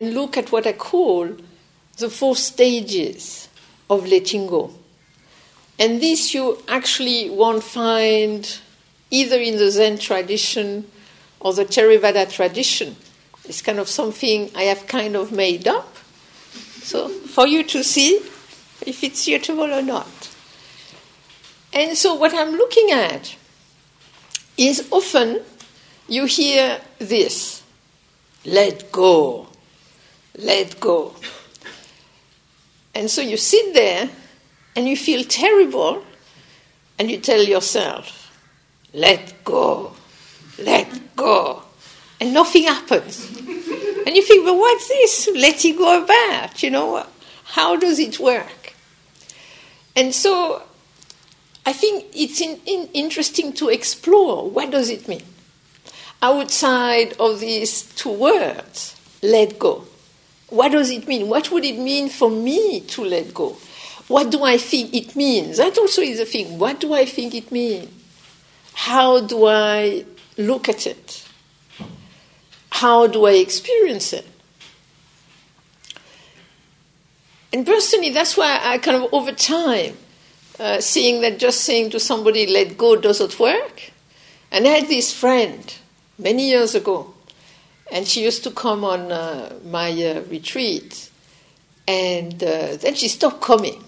[0.00, 1.36] look at what I call
[1.96, 3.48] the four stages
[3.88, 4.70] of letting go.
[5.78, 8.58] And this you actually won't find
[9.10, 10.90] either in the Zen tradition
[11.40, 12.96] or the Theravada tradition.
[13.44, 15.96] It's kind of something I have kind of made up.
[16.82, 18.16] So for you to see
[18.86, 20.34] if it's suitable or not.
[21.72, 23.36] And so what I'm looking at
[24.56, 25.40] is often
[26.08, 27.62] you hear this
[28.44, 29.45] let go,
[30.38, 31.14] let go.
[32.94, 34.08] And so you sit there
[34.74, 36.02] and you feel terrible
[36.98, 38.32] and you tell yourself,
[38.94, 39.92] let go,
[40.58, 41.62] let go.
[42.20, 43.28] And nothing happens.
[43.36, 46.62] and you think, well, what's this letting go about?
[46.62, 47.06] You know,
[47.44, 48.74] how does it work?
[49.94, 50.62] And so
[51.66, 55.22] I think it's in, in, interesting to explore what does it mean
[56.22, 59.84] outside of these two words, let go.
[60.48, 61.28] What does it mean?
[61.28, 63.56] What would it mean for me to let go?
[64.08, 65.56] What do I think it means?
[65.56, 66.58] That also is a thing.
[66.58, 67.90] What do I think it means?
[68.74, 70.04] How do I
[70.36, 71.26] look at it?
[72.70, 74.26] How do I experience it?
[77.52, 79.96] And personally, that's why I kind of over time,
[80.60, 83.90] uh, seeing that just saying to somebody, let go, doesn't work.
[84.50, 85.74] And I had this friend
[86.18, 87.14] many years ago,
[87.90, 91.10] and she used to come on uh, my uh, retreat,
[91.86, 93.82] and uh, then she stopped coming.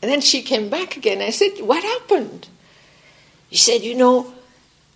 [0.00, 1.20] And then she came back again.
[1.20, 2.48] I said, What happened?
[3.50, 4.32] She said, You know,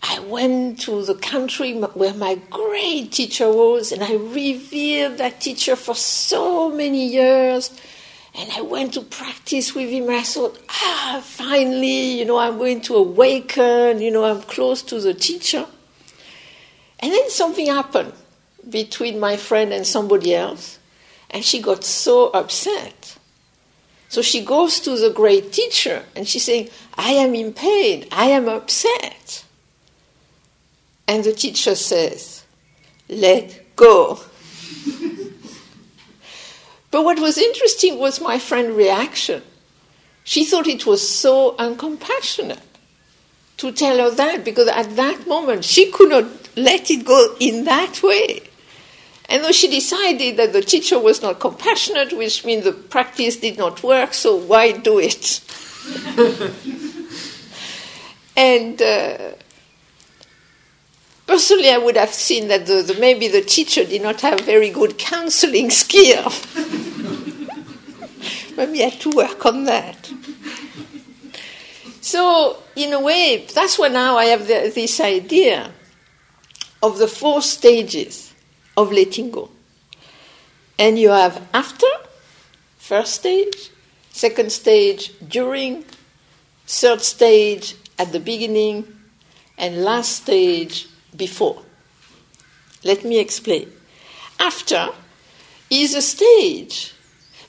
[0.03, 5.77] I went to the country where my great teacher was, and I revered that teacher
[5.77, 7.71] for so many years.
[8.35, 10.09] And I went to practice with him.
[10.09, 15.01] I thought, ah, finally, you know, I'm going to awaken, you know, I'm close to
[15.01, 15.67] the teacher.
[17.03, 18.13] And then something happened
[18.69, 20.79] between my friend and somebody else,
[21.29, 23.19] and she got so upset.
[24.09, 28.27] So she goes to the great teacher and she's saying, I am in pain, I
[28.27, 29.45] am upset.
[31.09, 32.45] And the teacher says,
[33.09, 34.21] Let go.
[36.91, 39.43] but what was interesting was my friend's reaction.
[40.25, 42.61] She thought it was so uncompassionate
[43.57, 47.65] to tell her that because at that moment she could not let it go in
[47.65, 48.43] that way.
[49.29, 53.57] And though she decided that the teacher was not compassionate, which means the practice did
[53.57, 55.41] not work, so why do it?
[58.37, 59.31] and uh,
[61.27, 64.69] personally, I would have seen that the, the, maybe the teacher did not have very
[64.69, 66.31] good counseling skill.
[68.57, 70.11] maybe I had to work on that.
[72.03, 75.73] So, in a way, that's why now I have the, this idea
[76.83, 78.33] of the four stages
[78.77, 79.51] of letting go.
[80.79, 81.87] And you have after,
[82.79, 83.71] first stage,
[84.11, 85.85] second stage during,
[86.67, 88.87] third stage at the beginning,
[89.57, 91.63] and last stage before.
[92.83, 93.71] Let me explain.
[94.41, 94.89] After
[95.71, 96.95] is a stage,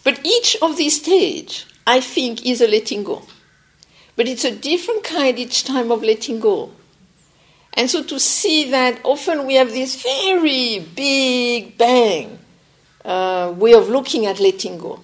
[0.03, 3.23] but each of these stages, I think, is a letting go.
[4.15, 6.71] But it's a different kind each time of letting go.
[7.75, 12.39] And so to see that often we have this very big bang
[13.03, 15.00] uh, way of looking at letting go.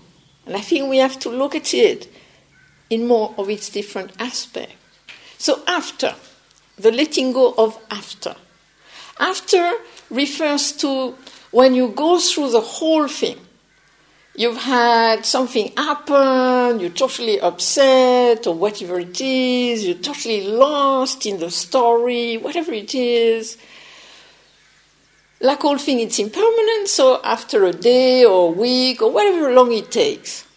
[0.46, 2.12] And I think we have to look at it
[2.90, 4.75] in more of its different aspects.
[5.38, 6.16] So after,
[6.78, 8.35] the letting go of after.
[9.19, 9.74] After
[10.09, 11.16] refers to
[11.52, 13.40] when you go through the whole thing
[14.39, 21.39] you've had something happen, you're totally upset, or whatever it is, you're totally lost in
[21.39, 23.57] the story, whatever it is.
[25.41, 29.73] Like all things, it's impermanent, so after a day or a week or whatever long
[29.73, 30.47] it takes,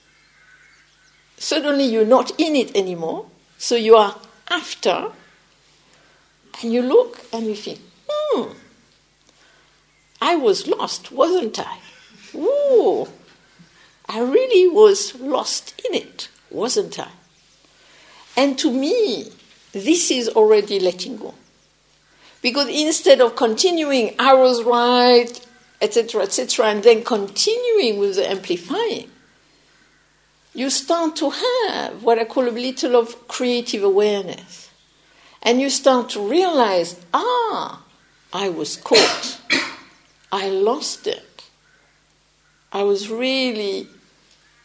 [1.36, 3.26] suddenly you're not in it anymore,
[3.58, 4.14] so you are
[4.48, 5.10] after,
[6.62, 8.52] and you look and you think, hmm,
[10.20, 11.78] I was lost, wasn't I?
[12.36, 13.08] Ooh,
[14.14, 17.08] I really was lost in it, wasn't I?
[18.36, 19.32] And to me,
[19.72, 21.32] this is already letting go.
[22.42, 25.32] Because instead of continuing, I was right,
[25.80, 29.08] etc., etc., and then continuing with the amplifying,
[30.52, 34.68] you start to have what I call a little of creative awareness.
[35.42, 37.82] And you start to realize, ah,
[38.30, 39.40] I was caught.
[40.32, 41.48] I lost it.
[42.72, 43.88] I was really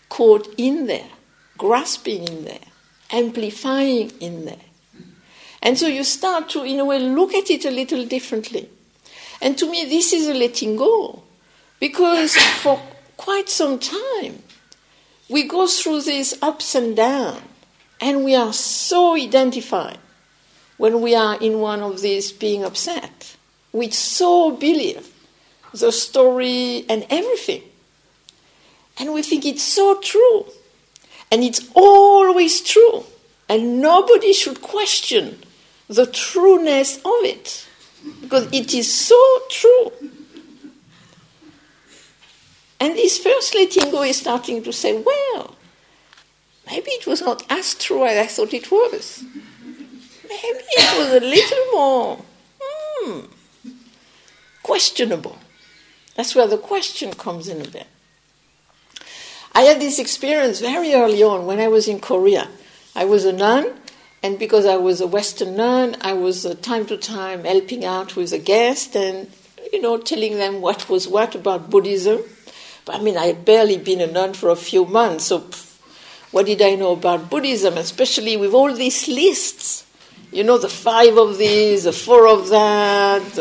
[0.09, 1.09] caught in there,
[1.57, 2.67] grasping in there,
[3.11, 4.57] amplifying in there.
[5.61, 8.69] And so you start to, in a way, look at it a little differently.
[9.41, 11.23] And to me, this is a letting go.
[11.79, 12.81] Because for
[13.17, 14.43] quite some time,
[15.29, 17.41] we go through these ups and downs,
[17.99, 19.97] and we are so identified
[20.77, 23.35] when we are in one of these being upset.
[23.73, 25.11] We so believe
[25.73, 27.63] the story and everything.
[28.99, 30.45] And we think it's so true.
[31.31, 33.03] And it's always true.
[33.49, 35.39] And nobody should question
[35.87, 37.67] the trueness of it.
[38.21, 39.91] Because it is so true.
[42.79, 45.55] And this first letting go is starting to say, well,
[46.67, 49.23] maybe it was not as true as I thought it was.
[50.23, 52.19] Maybe it was a little more
[52.61, 53.19] hmm,
[54.61, 55.37] questionable.
[56.15, 57.87] That's where the question comes in a bit.
[59.57, 62.47] I had this experience very early on when I was in Korea.
[62.95, 63.73] I was a nun,
[64.21, 68.15] and because I was a Western nun, I was uh, time to time helping out
[68.15, 69.31] with a guest and,
[69.73, 72.21] you know, telling them what was what about Buddhism.
[72.85, 75.81] But I mean, I had barely been a nun for a few months, so pff,
[76.31, 79.87] what did I know about Buddhism, especially with all these lists?
[80.31, 83.39] You know, the five of these, the four of that.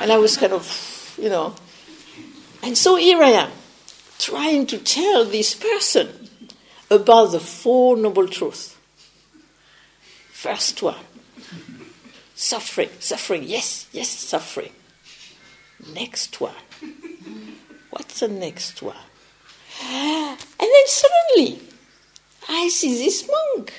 [0.00, 1.54] And I was kind of, you know.
[2.62, 3.50] And so here I am,
[4.18, 6.28] trying to tell this person
[6.90, 8.76] about the Four Noble Truths.
[10.30, 10.96] First one
[12.36, 14.72] suffering, suffering, yes, yes, suffering.
[15.92, 16.54] Next one.
[17.90, 18.96] What's the next one?
[19.82, 21.60] And then suddenly,
[22.48, 23.72] I see this monk.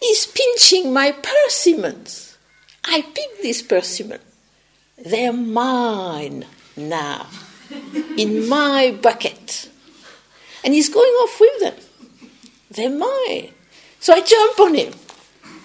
[0.00, 2.36] He's pinching my persimmons.
[2.84, 4.22] I pick these persimmons.
[4.98, 6.46] They're mine
[6.76, 7.26] now,
[8.16, 9.70] in my bucket.
[10.64, 11.74] And he's going off with them.
[12.70, 13.50] They're mine.
[14.00, 14.92] So I jump on him.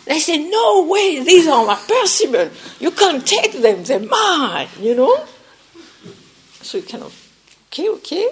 [0.07, 2.51] I say, No way, these are my persimmons.
[2.79, 5.25] You can't take them, they're mine, you know?
[6.61, 7.13] So he kind of
[7.67, 8.29] okay, okay.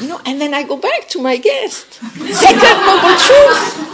[0.00, 1.92] You know, and then I go back to my guest.
[1.94, 3.84] Second noble truth.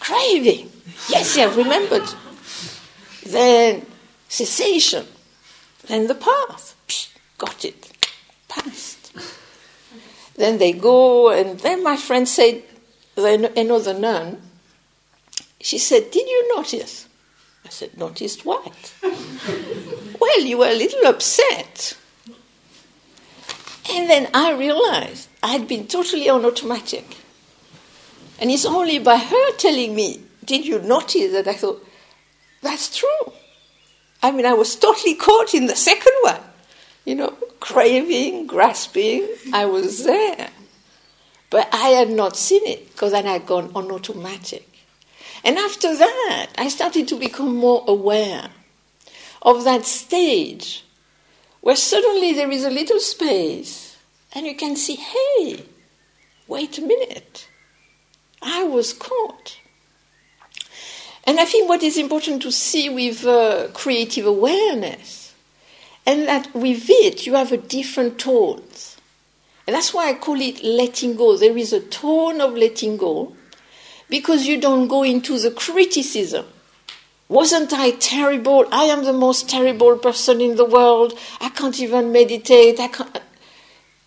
[0.00, 0.70] Craving.
[1.08, 2.08] Yes, yeah, remembered.
[3.26, 3.84] Then
[4.28, 5.06] cessation.
[5.88, 6.74] Then the path.
[6.88, 7.92] Psh, got it.
[8.48, 9.12] Passed.
[10.36, 12.62] Then they go, and then my friend said,
[13.16, 14.42] another nun,
[15.60, 17.08] she said, Did you notice?
[17.64, 18.94] I said, Noticed what?
[20.20, 21.96] well, you were a little upset.
[23.90, 27.16] And then I realized I had been totally on automatic.
[28.38, 31.84] And it's only by her telling me, Did you notice that I thought,
[32.62, 33.32] That's true.
[34.22, 36.40] I mean, I was totally caught in the second one.
[37.04, 37.30] You know,
[37.60, 40.50] craving, grasping, I was there.
[41.50, 44.68] But I had not seen it because then I'd gone on automatic.
[45.44, 48.50] And after that, I started to become more aware
[49.42, 50.84] of that stage
[51.60, 53.96] where suddenly there is a little space
[54.32, 55.64] and you can see, hey,
[56.48, 57.48] wait a minute,
[58.42, 59.58] I was caught.
[61.26, 65.34] And I think what is important to see with uh, creative awareness,
[66.06, 68.62] and that with it you have a different tone.
[69.66, 71.36] And that's why I call it letting go.
[71.36, 73.34] There is a tone of letting go
[74.08, 76.46] because you don't go into the criticism
[77.28, 78.66] wasn't I terrible?
[78.70, 81.18] I am the most terrible person in the world.
[81.40, 82.78] I can't even meditate.
[82.78, 83.20] I can't.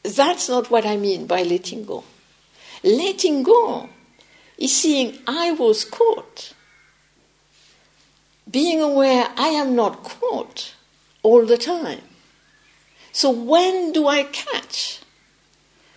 [0.04, 2.06] That's not what I mean by letting go.
[2.82, 3.90] Letting go
[4.58, 6.54] is seeing I was caught.
[8.50, 10.74] Being aware I am not caught
[11.24, 12.02] all the time.
[13.12, 15.02] So when do I catch?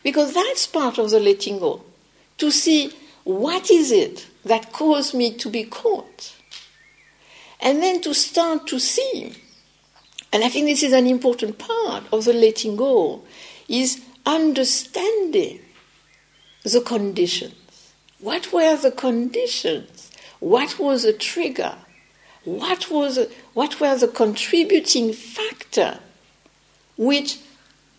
[0.03, 1.83] Because that's part of the letting go.
[2.39, 2.93] To see
[3.25, 6.35] what is it that caused me to be caught
[7.61, 9.33] and then to start to see.
[10.33, 13.23] And I think this is an important part of the letting go,
[13.69, 15.61] is understanding
[16.65, 17.93] the conditions.
[18.19, 20.11] What were the conditions?
[20.41, 21.77] What was the trigger?
[22.45, 23.19] What, was,
[23.55, 26.01] what were the contributing factor
[26.97, 27.39] which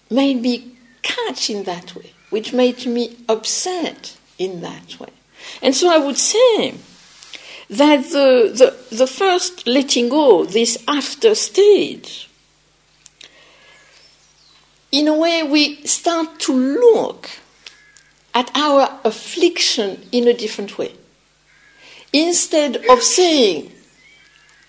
[0.09, 5.09] made me catch in that way, which made me upset in that way?
[5.61, 6.75] And so I would say
[7.69, 8.51] that the,
[8.89, 12.29] the, the first letting go, this after stage,
[14.91, 17.29] in a way we start to look
[18.35, 20.93] at our affliction in a different way.
[22.11, 23.72] Instead of saying,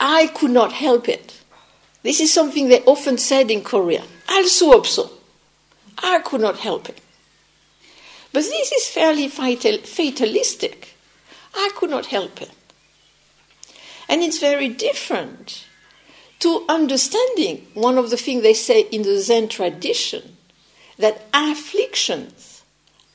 [0.06, 1.40] I could not help it.
[2.02, 4.04] This is something they often said in Korea.
[4.28, 5.10] Also so.
[5.96, 7.00] I could not help it.
[8.30, 10.94] But this is fairly fatal, fatalistic.
[11.54, 12.50] I could not help it.
[14.06, 15.64] And it's very different
[16.40, 20.36] to understanding one of the things they say in the Zen tradition
[20.98, 22.62] that afflictions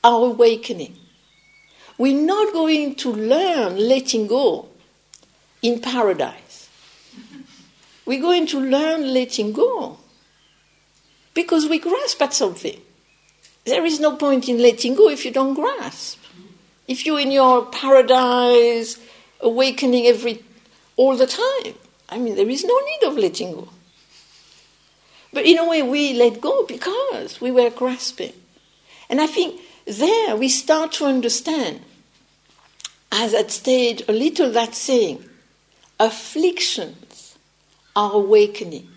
[0.02, 0.96] are awakening.
[1.98, 4.70] We're not going to learn letting go
[5.62, 6.49] in paradise.
[8.10, 9.96] We're going to learn letting go
[11.32, 12.76] because we grasp at something.
[13.64, 16.18] There is no point in letting go if you don't grasp.
[16.88, 18.98] If you're in your paradise,
[19.40, 20.42] awakening every
[20.96, 21.74] all the time,
[22.08, 23.68] I mean, there is no need of letting go.
[25.32, 28.32] But in a way, we let go because we were grasping.
[29.08, 31.82] And I think there we start to understand,
[33.12, 35.24] as at stage, a little that saying
[36.00, 36.99] afflictions
[38.00, 38.88] are awakening,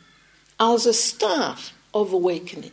[0.61, 2.71] are the start of awakening.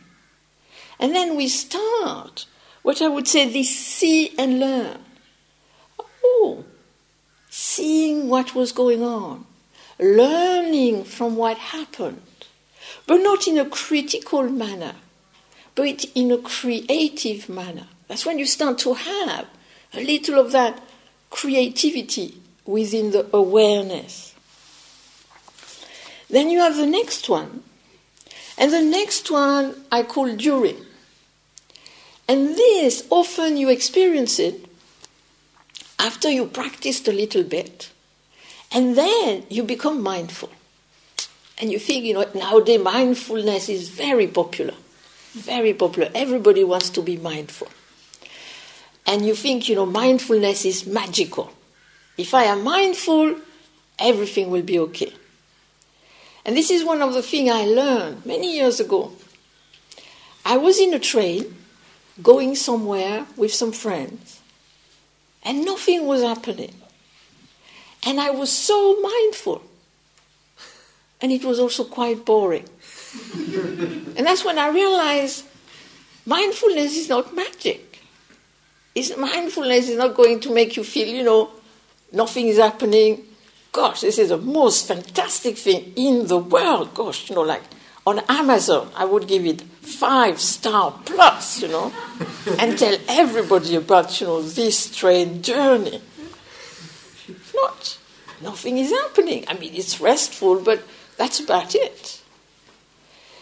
[0.97, 2.45] And then we start
[2.83, 4.99] what I would say this see and learn.
[6.23, 6.63] Oh,
[7.49, 9.45] seeing what was going on,
[9.99, 12.21] learning from what happened,
[13.05, 14.95] but not in a critical manner,
[15.75, 17.87] but in a creative manner.
[18.07, 19.47] That's when you start to have
[19.93, 20.81] a little of that
[21.29, 24.30] creativity within the awareness.
[26.31, 27.63] Then you have the next one,
[28.57, 30.77] and the next one I call during.
[32.27, 34.65] And this, often you experience it
[35.99, 37.91] after you practiced a little bit,
[38.71, 40.49] and then you become mindful.
[41.59, 44.73] And you think, you know, nowadays mindfulness is very popular.
[45.33, 46.09] Very popular.
[46.15, 47.67] Everybody wants to be mindful.
[49.05, 51.51] And you think, you know, mindfulness is magical.
[52.17, 53.35] If I am mindful,
[53.99, 55.13] everything will be okay.
[56.45, 59.11] And this is one of the things I learned many years ago.
[60.45, 61.55] I was in a train
[62.21, 64.41] going somewhere with some friends,
[65.43, 66.73] and nothing was happening.
[68.05, 69.61] And I was so mindful.
[71.21, 72.67] And it was also quite boring.
[73.35, 75.45] and that's when I realized
[76.25, 77.99] mindfulness is not magic.
[78.95, 81.51] It's, mindfulness is not going to make you feel, you know,
[82.11, 83.23] nothing is happening.
[83.71, 86.93] Gosh, this is the most fantastic thing in the world.
[86.93, 87.63] Gosh, you know, like
[88.05, 91.93] on Amazon, I would give it five star plus, you know,
[92.59, 96.01] and tell everybody about, you know, this train journey.
[97.53, 97.97] Not.
[98.41, 99.45] Nothing is happening.
[99.47, 100.83] I mean, it's restful, but
[101.17, 102.21] that's about it.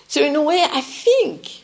[0.07, 1.62] So, in a way, I think,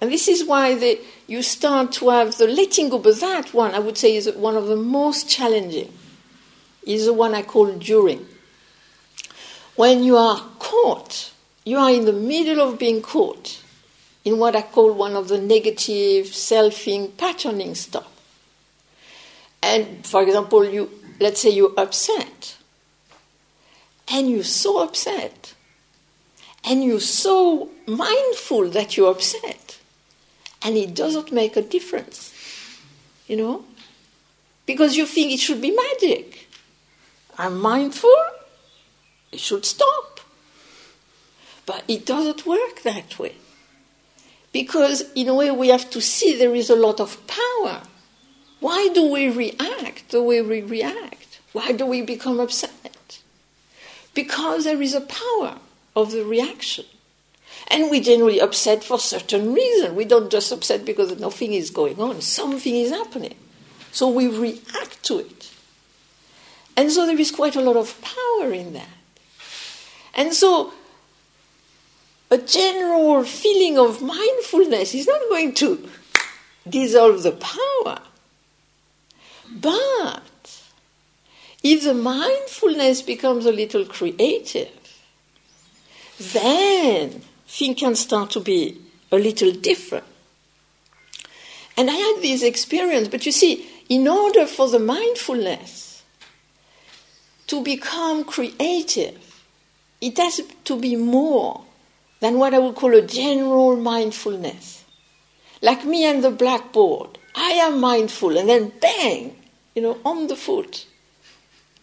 [0.00, 3.74] and this is why the, you start to have the letting go, but that one,
[3.74, 5.92] I would say, is one of the most challenging,
[6.86, 8.26] is the one I call during.
[9.76, 11.32] When you are caught,
[11.64, 13.62] you are in the middle of being caught
[14.24, 18.08] in what I call one of the negative selfing patterning stuff.
[19.62, 22.56] And for example, you let's say you're upset,
[24.08, 25.54] and you're so upset,
[26.64, 29.78] and you're so mindful that you're upset,
[30.62, 32.34] and it doesn't make a difference,
[33.28, 33.64] you know,
[34.66, 36.48] because you think it should be magic.
[37.38, 38.14] I'm mindful,
[39.30, 40.20] it should stop.
[41.64, 43.36] But it doesn't work that way.
[44.52, 47.82] Because, in a way, we have to see there is a lot of power.
[48.60, 51.40] Why do we react the way we react?
[51.52, 53.20] Why do we become upset?
[54.14, 55.58] Because there is a power
[55.96, 56.84] of the reaction.
[57.68, 59.96] And we generally upset for certain reason.
[59.96, 62.20] We don't just upset because nothing is going on.
[62.20, 63.34] Something is happening.
[63.92, 65.51] So we react to it.
[66.76, 68.88] And so there is quite a lot of power in that.
[70.14, 70.72] And so
[72.30, 75.88] a general feeling of mindfulness is not going to
[76.68, 78.00] dissolve the power.
[79.50, 80.22] But
[81.62, 84.70] if the mindfulness becomes a little creative,
[86.18, 90.04] then things can start to be a little different.
[91.76, 95.91] And I had this experience, but you see, in order for the mindfulness
[97.52, 99.44] to become creative,
[100.00, 101.62] it has to be more
[102.20, 104.82] than what I would call a general mindfulness.
[105.60, 107.18] Like me and the blackboard.
[107.34, 109.36] I am mindful, and then bang,
[109.74, 110.86] you know, on the foot.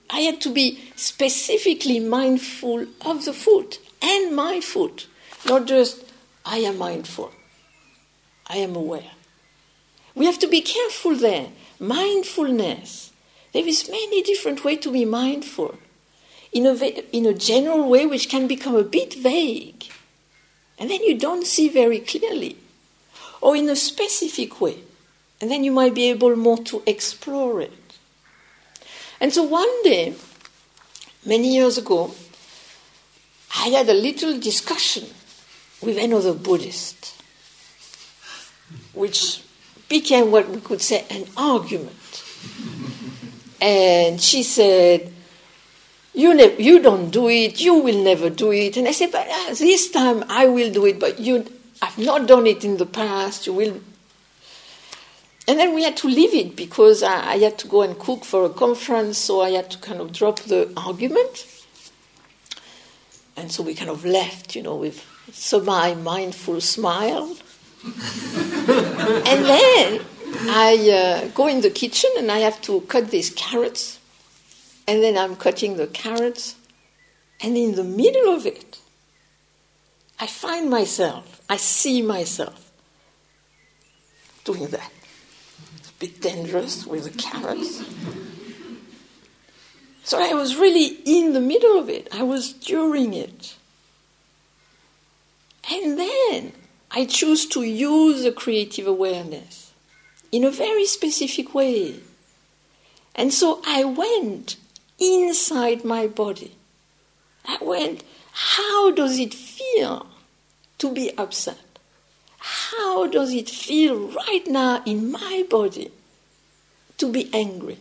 [0.10, 5.06] I had to be specifically mindful of the foot and my foot,
[5.48, 6.04] not just
[6.44, 7.32] I am mindful.
[8.48, 9.12] I am aware.
[10.16, 11.50] We have to be careful there.
[11.80, 13.09] Mindfulness.
[13.53, 15.77] There is many different ways to be mindful.
[16.51, 16.74] In a,
[17.15, 19.86] in a general way, which can become a bit vague
[20.79, 22.56] and then you don't see very clearly,
[23.41, 24.77] or in a specific way,
[25.41, 27.98] and then you might be able more to explore it.
[29.20, 30.15] And so one day,
[31.25, 32.15] many years ago,
[33.58, 35.06] I had a little discussion
[35.82, 37.22] with another Buddhist,
[38.94, 39.44] which
[39.89, 41.98] became what we could say an argument.
[43.62, 45.12] And she said,
[46.13, 48.78] you, ne- you don't do it, you will never do it.
[48.78, 51.46] And I said, but uh, this time I will do it, but you,
[51.82, 53.80] I've not done it in the past, you will.
[55.48, 58.24] And then we had to leave it because I, I had to go and cook
[58.24, 61.46] for a conference, so I had to kind of drop the argument.
[63.36, 67.38] And so we kind of left, you know, with semi mindful smile.
[67.86, 70.01] and then
[70.32, 74.00] I uh, go in the kitchen and I have to cut these carrots.
[74.88, 76.56] And then I'm cutting the carrots.
[77.42, 78.80] And in the middle of it,
[80.20, 82.72] I find myself, I see myself
[84.44, 84.92] doing that.
[85.78, 87.84] It's a bit dangerous with the carrots.
[90.04, 93.56] So I was really in the middle of it, I was during it.
[95.72, 96.54] And then
[96.92, 99.59] I choose to use the creative awareness
[100.32, 102.00] in a very specific way.
[103.16, 104.58] And so I went
[105.00, 106.56] inside my body.
[107.46, 110.08] I went, how does it feel
[110.78, 111.58] to be upset?
[112.38, 115.92] How does it feel right now in my body
[116.98, 117.80] to be angry?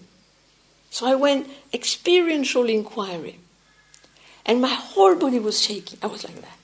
[0.90, 3.38] So I went experiential inquiry.
[4.47, 5.99] And my whole body was shaking.
[6.02, 6.59] I was like that.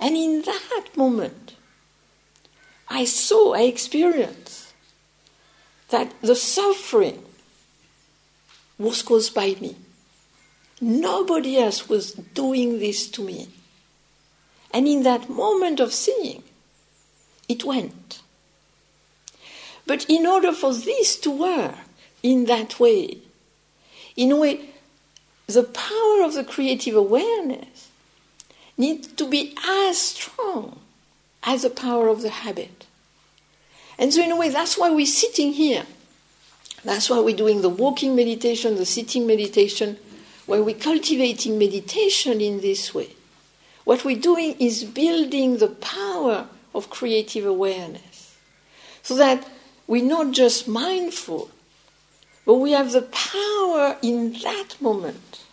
[0.00, 1.54] And in that moment,
[2.94, 4.74] I saw, I experienced
[5.88, 7.24] that the suffering
[8.78, 9.76] was caused by me.
[10.78, 13.48] Nobody else was doing this to me.
[14.74, 16.42] And in that moment of seeing,
[17.48, 18.20] it went.
[19.86, 21.76] But in order for this to work
[22.22, 23.18] in that way,
[24.16, 24.68] in a way,
[25.46, 27.88] the power of the creative awareness
[28.76, 30.78] needs to be as strong
[31.42, 32.81] as the power of the habit.
[33.98, 35.84] And so, in a way, that's why we're sitting here.
[36.84, 39.98] That's why we're doing the walking meditation, the sitting meditation,
[40.46, 43.10] where we're cultivating meditation in this way.
[43.84, 48.36] What we're doing is building the power of creative awareness
[49.02, 49.48] so that
[49.86, 51.50] we're not just mindful,
[52.46, 55.44] but we have the power in that moment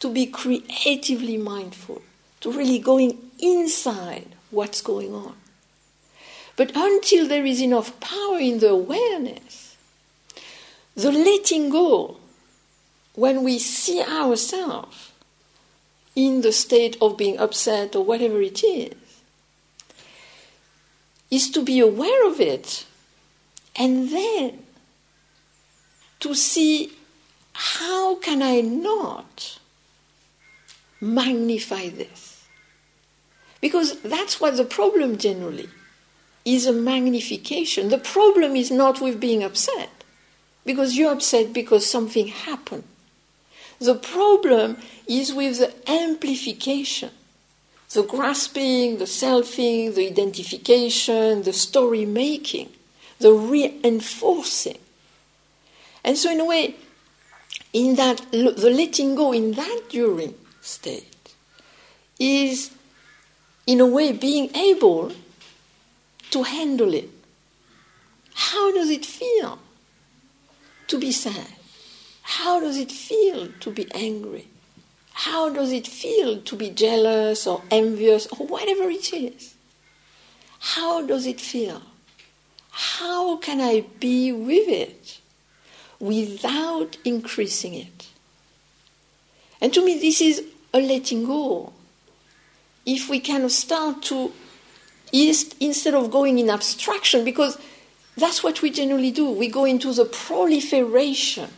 [0.00, 2.02] to be creatively mindful,
[2.40, 5.34] to really going inside what's going on.
[6.56, 9.76] But until there is enough power in the awareness,
[10.94, 12.18] the letting go,
[13.14, 15.12] when we see ourselves
[16.14, 18.94] in the state of being upset or whatever it is,
[21.30, 22.86] is to be aware of it
[23.74, 24.64] and then
[26.20, 26.92] to see
[27.54, 29.58] how can I not
[31.00, 32.44] magnify this?
[33.60, 35.68] Because that's what the problem generally
[36.44, 37.88] is a magnification.
[37.88, 39.90] The problem is not with being upset,
[40.64, 42.84] because you're upset because something happened.
[43.78, 44.76] The problem
[45.08, 47.10] is with the amplification,
[47.92, 52.70] the grasping, the selfing, the identification, the story making,
[53.18, 54.78] the reinforcing.
[56.04, 56.76] And so, in a way,
[57.72, 61.34] in that, the letting go in that during state
[62.18, 62.70] is,
[63.66, 65.12] in a way, being able
[66.32, 67.10] to handle it.
[68.34, 69.58] How does it feel
[70.88, 71.48] to be sad?
[72.22, 74.48] How does it feel to be angry?
[75.12, 79.54] How does it feel to be jealous or envious or whatever it is?
[80.58, 81.82] How does it feel?
[82.70, 85.20] How can I be with it
[86.00, 88.08] without increasing it?
[89.60, 91.72] And to me, this is a letting go.
[92.86, 94.32] If we of start to,
[95.12, 97.58] instead of going in abstraction, because
[98.16, 101.50] that's what we generally do, we go into the proliferation.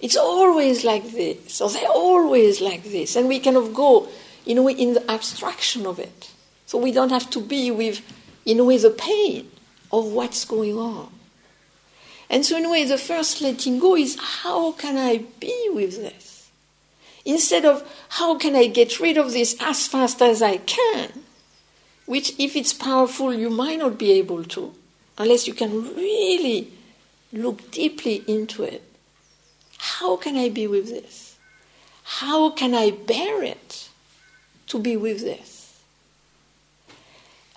[0.00, 4.08] It's always like this, or they're always like this, and we kind of go,
[4.44, 6.30] in a way, in the abstraction of it.
[6.66, 8.02] So we don't have to be with,
[8.44, 9.50] in a way, the pain
[9.92, 11.10] of what's going on.
[12.28, 15.96] And so, in a way, the first letting go is how can I be with
[15.96, 16.50] this?
[17.24, 21.23] Instead of how can I get rid of this as fast as I can,
[22.06, 24.74] which, if it's powerful, you might not be able to,
[25.18, 26.70] unless you can really
[27.32, 28.82] look deeply into it.
[29.78, 31.36] How can I be with this?
[32.04, 33.88] How can I bear it
[34.68, 35.82] to be with this?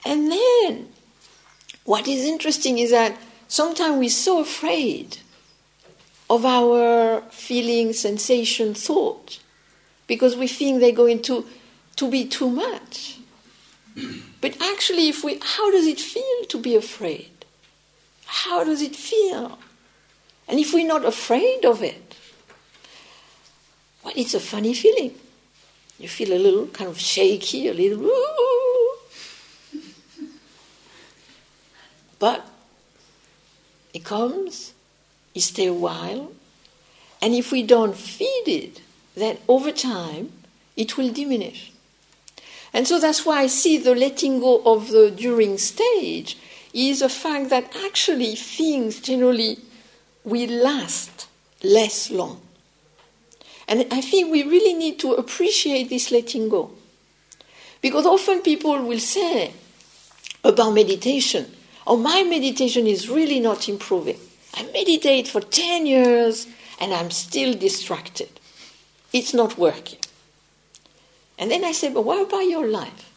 [0.06, 0.90] And then,
[1.84, 5.18] what is interesting is that sometimes we're so afraid
[6.30, 9.40] of our feeling, sensation, thought
[10.08, 11.46] because we think they're going to,
[11.98, 13.20] to be too much.
[14.48, 17.44] But actually, if we, how does it feel to be afraid?
[18.28, 19.60] How does it feel?
[20.48, 22.16] And if we're not afraid of it,
[24.02, 25.16] well, it's a funny feeling.
[26.00, 28.06] You feel a little kind of shaky, a little.
[28.06, 28.90] Ooh.
[32.20, 32.48] But
[33.94, 34.74] it comes,
[35.36, 36.32] it stays a while,
[37.22, 38.82] and if we don't feed it,
[39.14, 40.32] then over time
[40.78, 41.74] it will diminish.
[42.78, 46.38] And so that's why I see the letting go of the during stage
[46.76, 49.58] is a fact that actually things generally
[50.24, 51.28] will last
[51.64, 52.40] less long.
[53.68, 56.70] And I think we really need to appreciate this letting go.
[57.82, 59.54] Because often people will say
[60.44, 61.48] about meditation,
[61.88, 64.20] oh, my meditation is really not improving.
[64.54, 66.46] I meditate for 10 years
[66.80, 68.30] and I'm still distracted.
[69.12, 69.98] It's not working.
[71.38, 73.12] And then I say, but what about your life?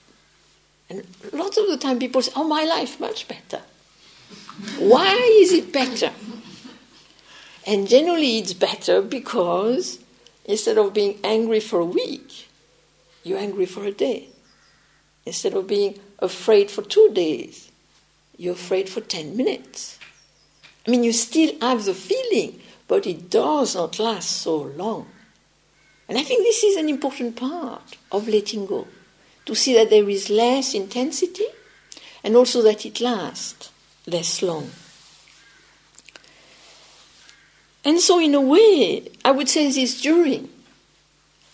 [0.88, 3.62] And lots of the time people say, oh, my life much better.
[4.78, 6.12] Why is it better?
[7.66, 10.00] And generally it's better because
[10.44, 12.48] instead of being angry for a week,
[13.22, 14.28] you're angry for a day.
[15.24, 17.70] Instead of being afraid for two days,
[18.36, 19.98] you're afraid for 10 minutes.
[20.86, 25.06] I mean, you still have the feeling, but it does not last so long.
[26.10, 28.88] And I think this is an important part of letting go
[29.46, 31.46] to see that there is less intensity
[32.24, 33.70] and also that it lasts
[34.08, 34.68] less long.
[37.84, 40.48] And so, in a way, I would say this during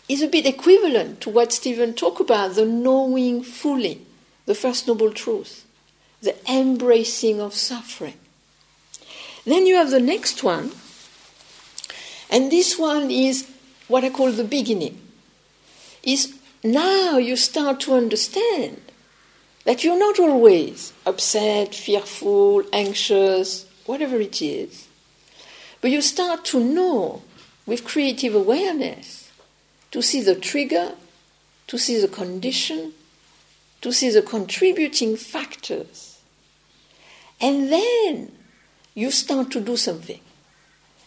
[0.09, 4.01] is a bit equivalent to what Stephen talked about the knowing fully,
[4.47, 5.67] the first noble truth,
[6.23, 8.17] the embracing of suffering.
[9.45, 10.73] Then you have the next one,
[12.31, 13.53] and this one is
[13.89, 15.01] what I call the beginning.
[16.03, 18.81] Is now you start to understand
[19.65, 24.87] that you're not always upset, fearful, anxious, whatever it is
[25.81, 27.23] but you start to know
[27.65, 29.31] with creative awareness
[29.91, 30.95] to see the trigger,
[31.69, 32.93] to see the condition,
[33.83, 36.21] to see the contributing factors.
[37.41, 38.33] And then
[38.95, 40.21] you start to do something.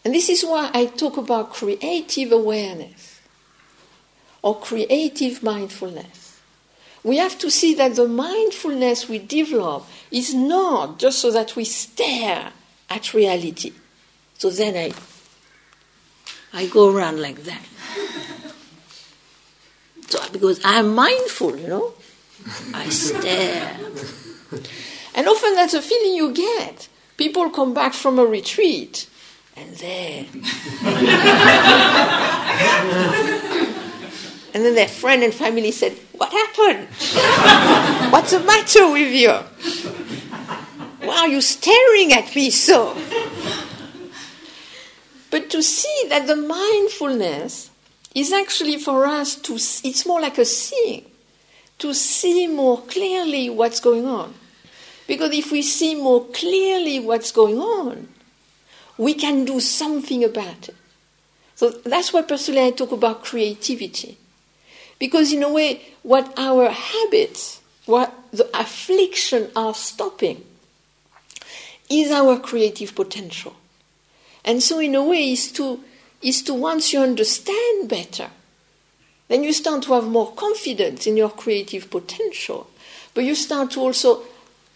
[0.09, 3.21] And this is why I talk about creative awareness
[4.41, 6.41] or creative mindfulness.
[7.03, 11.63] We have to see that the mindfulness we develop is not just so that we
[11.63, 12.53] stare
[12.89, 13.71] at reality.
[14.39, 14.93] So then I,
[16.53, 17.61] I go around like that.
[20.07, 21.93] So because I'm mindful, you know,
[22.73, 23.77] I stare.
[25.13, 26.89] And often that's a feeling you get.
[27.15, 29.07] People come back from a retreat,
[29.59, 30.23] and then,
[34.53, 36.87] and then their friend and family said, "What happened?
[38.13, 39.33] What's the matter with you?
[41.05, 42.95] Why are you staring at me so?"
[45.29, 47.69] But to see that the mindfulness
[48.15, 51.05] is actually for us to, it's more like a seeing,
[51.79, 54.33] to see more clearly what's going on.
[55.05, 58.07] Because if we see more clearly what's going on,
[58.99, 60.75] we can do something about it.
[61.55, 64.17] So that's why personally I talk about creativity.
[64.99, 70.43] Because in a way, what our habits, what the affliction are stopping,
[71.89, 73.55] is our creative potential.
[74.43, 75.81] And so, in a way, is to,
[76.21, 78.29] is to once you understand better,
[79.29, 82.69] then you start to have more confidence in your creative potential,
[83.13, 84.23] but you start to also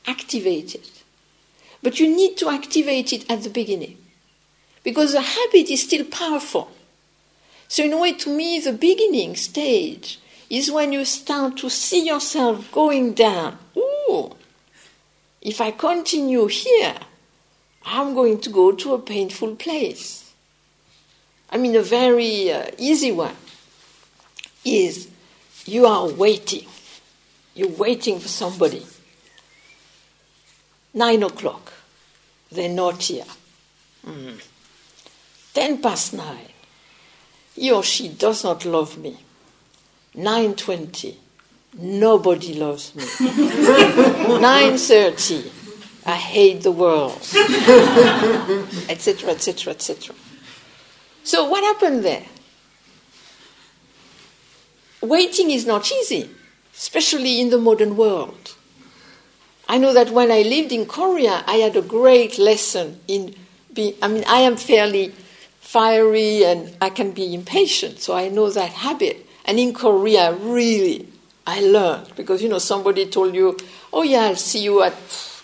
[0.07, 1.03] activate it.
[1.81, 3.97] But you need to activate it at the beginning,
[4.83, 6.71] because the habit is still powerful.
[7.67, 10.19] So, in a way, to me, the beginning stage
[10.49, 13.57] is when you start to see yourself going down.
[13.75, 14.35] Ooh,
[15.41, 16.95] if I continue here,
[17.85, 20.33] I'm going to go to a painful place.
[21.49, 23.35] I mean, a very uh, easy one
[24.63, 25.09] is
[25.65, 26.67] you are waiting.
[27.55, 28.85] You're waiting for somebody.
[30.93, 31.73] Nine o'clock,
[32.51, 33.25] they're not here.
[34.05, 34.41] Mm.
[35.53, 36.49] Ten past nine,
[37.55, 39.17] he or she does not love me.
[40.15, 41.19] Nine twenty,
[41.77, 43.03] nobody loves me.
[44.39, 45.51] Nine thirty,
[46.05, 47.17] I hate the world,
[48.89, 50.15] etc., etc., etc.
[51.23, 52.25] So, what happened there?
[55.01, 56.29] Waiting is not easy,
[56.75, 58.55] especially in the modern world.
[59.67, 63.35] I know that when I lived in Korea, I had a great lesson in
[63.73, 65.13] being, I mean, I am fairly
[65.63, 69.25] fiery and I can be impatient, so I know that habit.
[69.45, 71.07] And in Korea, really,
[71.47, 73.57] I learned because you know somebody told you,
[73.91, 74.93] "Oh yeah, I'll see you at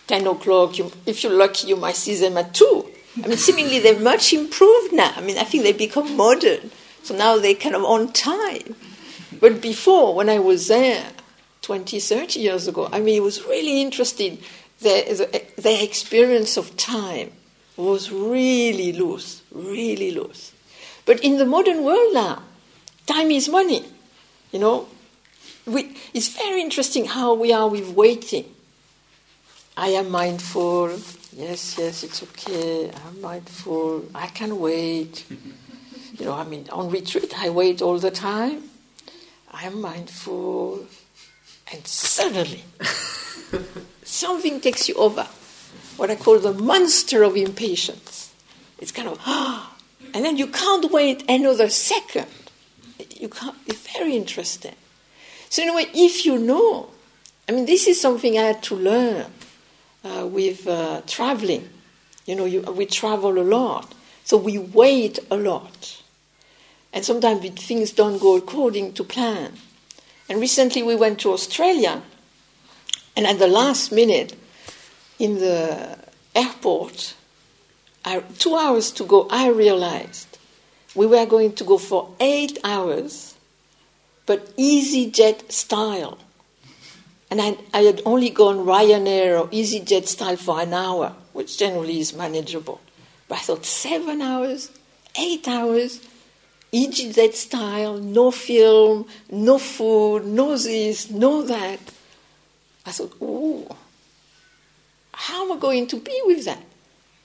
[0.07, 0.77] ten o'clock.
[0.77, 2.85] You, if you're lucky, you might see them at 2.
[3.23, 5.13] I mean, seemingly they've much improved now.
[5.15, 6.71] I mean, I think they've become modern,
[7.03, 8.75] so now they're kind of on time.
[9.39, 11.11] But before, when I was there,
[11.61, 14.39] 20, 30 years ago, I mean, it was really interesting.
[14.81, 15.03] Their,
[15.57, 17.31] their experience of time
[17.75, 20.53] was really loose, really loose.
[21.05, 22.43] But in the modern world now,
[23.07, 23.85] time is money.
[24.51, 24.87] You know,
[25.65, 28.45] we, it's very interesting how we are with waiting.
[29.77, 30.89] I am mindful.
[31.35, 32.91] Yes, yes, it's okay.
[33.05, 34.05] I'm mindful.
[34.13, 35.25] I can wait.
[36.17, 38.63] You know, I mean, on retreat, I wait all the time.
[39.51, 40.85] I am mindful.
[41.71, 42.63] And suddenly,
[44.03, 45.25] something takes you over.
[45.95, 48.28] What I call the monster of impatience.
[48.79, 49.75] It's kind of, ah,
[50.13, 52.27] and then you can't wait another second.
[53.15, 54.75] You can't, it's very interesting.
[55.49, 56.89] So, in a way, if you know,
[57.47, 59.25] I mean, this is something I had to learn
[60.03, 61.69] uh, with uh, traveling.
[62.25, 66.01] You know, you, we travel a lot, so we wait a lot.
[66.93, 69.53] And sometimes things don't go according to plan.
[70.29, 72.03] And recently we went to Australia,
[73.17, 74.35] and at the last minute,
[75.17, 75.97] in the
[76.35, 77.15] airport,
[78.09, 80.37] I, two hours to go, I realized
[80.95, 83.35] we were going to go for eight hours
[84.29, 86.19] but EasyJet style.
[87.31, 91.99] And I, I had only gone Ryanair or EasyJet style for an hour, which generally
[91.99, 92.79] is manageable.
[93.27, 94.69] But I thought seven hours,
[95.15, 96.07] eight hours,
[96.71, 101.79] EasyJet style, no film, no food, no this, no that.
[102.85, 103.67] I thought, oh,
[105.11, 106.61] how am I going to be with that?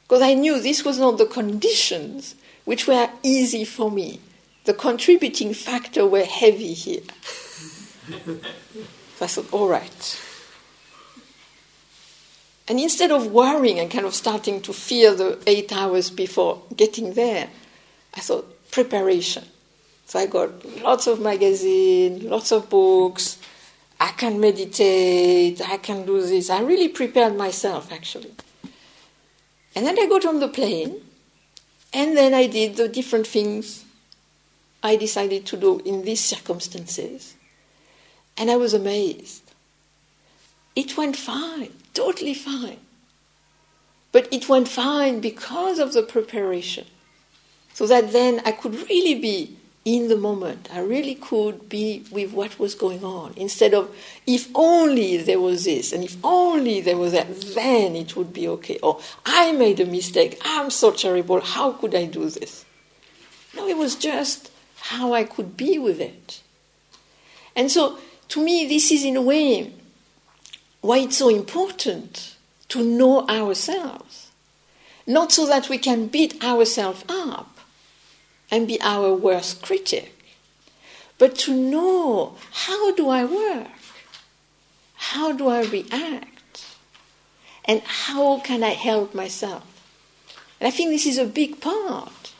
[0.05, 4.21] Because I knew this was not the conditions which were easy for me
[4.65, 7.03] the contributing factor were heavy here.
[8.27, 10.21] so I thought, all right.
[12.67, 17.13] And instead of worrying and kind of starting to fear the eight hours before getting
[17.13, 17.51] there,
[18.15, 19.45] I thought, preparation.
[20.07, 23.39] So I got lots of magazines, lots of books.
[24.01, 26.49] I can meditate, I can do this.
[26.49, 28.33] I really prepared myself, actually.
[29.75, 31.01] And then I got on the plane,
[31.93, 33.85] and then I did the different things
[34.83, 37.35] I decided to do in these circumstances.
[38.37, 39.43] And I was amazed.
[40.77, 42.79] It went fine, totally fine.
[44.13, 46.87] But it went fine because of the preparation.
[47.73, 50.69] So that then I could really be in the moment.
[50.73, 53.95] I really could be with what was going on instead of
[54.27, 58.49] if only there was this and if only there was that, then it would be
[58.49, 58.79] okay.
[58.83, 60.41] Or I made a mistake.
[60.45, 61.41] I'm so terrible.
[61.41, 62.65] How could I do this?
[63.55, 66.43] No, it was just how I could be with it.
[67.55, 69.73] And so, to me, this is in a way
[70.81, 72.35] why it's so important
[72.69, 74.33] to know ourselves.
[75.07, 77.54] Not so that we can beat ourselves up
[78.51, 80.37] and be our worst critic,
[81.19, 83.69] but to know how do I work?
[84.95, 86.67] How do I react?
[87.65, 89.65] And how can I help myself?
[90.61, 92.33] And I think this is a big part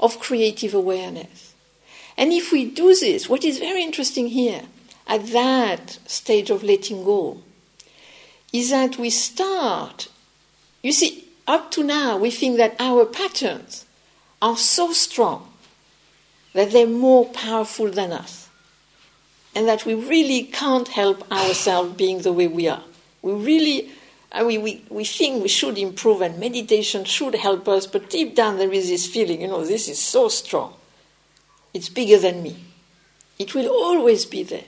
[0.00, 1.54] of creative awareness.
[2.16, 4.62] And if we do this, what is very interesting here,
[5.06, 7.42] at that stage of letting go,
[8.52, 10.08] is that we start,
[10.82, 13.86] you see, up to now, we think that our patterns
[14.40, 15.51] are so strong
[16.52, 18.48] that they're more powerful than us,
[19.54, 22.82] and that we really can't help ourselves being the way we are.
[23.22, 23.90] We really,
[24.30, 28.34] I mean, we, we think we should improve, and meditation should help us, but deep
[28.34, 30.74] down there is this feeling, you know, this is so strong.
[31.72, 32.56] It's bigger than me.
[33.38, 34.64] It will always be there.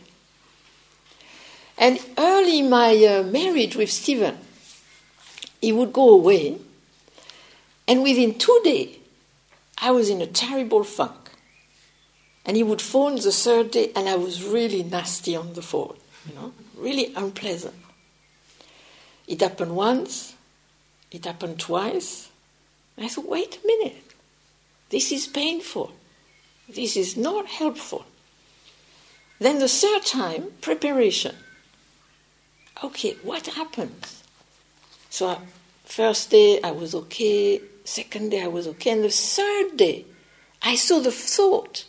[1.76, 4.38] And early in my uh, marriage with Stephen,
[5.60, 6.58] he would go away,
[7.86, 8.96] and within two days,
[9.78, 11.30] I was in a terrible funk.
[12.44, 15.96] And he would phone the third day, and I was really nasty on the phone,
[16.28, 17.74] you know, really unpleasant.
[19.26, 20.34] It happened once,
[21.10, 22.28] it happened twice.
[22.98, 24.14] I thought, wait a minute,
[24.90, 25.92] this is painful.
[26.68, 28.04] This is not helpful.
[29.38, 31.36] Then the third time, preparation.
[32.82, 34.22] Okay, what happens?
[35.10, 35.38] So, uh,
[35.84, 40.06] first day I was okay, second day I was okay, and the third day
[40.62, 41.84] I saw the thought.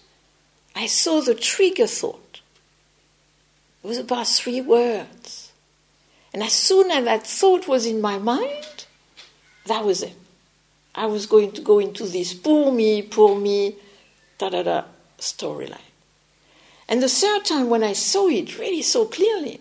[0.76, 2.42] I saw the trigger thought.
[3.84, 5.52] It was about three words.
[6.34, 8.86] And as soon as that thought was in my mind,
[9.68, 10.16] that was it.
[10.94, 13.76] I was going to go into this poor me, poor me,
[14.38, 14.84] da da da
[15.18, 15.80] storyline.
[16.88, 19.60] And the third time, when I saw it really so clearly,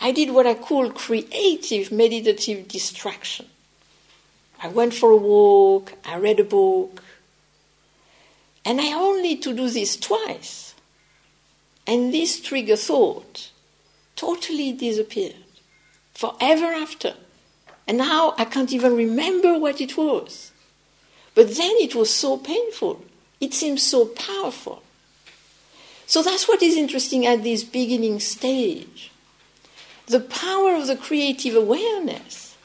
[0.00, 3.46] I did what I call creative meditative distraction.
[4.62, 7.02] I went for a walk, I read a book,
[8.64, 10.74] and I only to do this twice.
[11.86, 13.50] And this trigger thought
[14.14, 15.34] totally disappeared
[16.12, 17.14] forever after.
[17.86, 20.52] And now I can't even remember what it was.
[21.34, 23.02] But then it was so painful.
[23.40, 24.82] It seems so powerful.
[26.06, 29.12] So that's what is interesting at this beginning stage.
[30.06, 32.56] The power of the creative awareness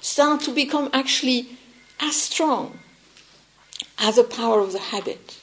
[0.00, 1.48] start to become actually
[1.98, 2.78] as strong
[3.98, 5.40] as the power of the habit.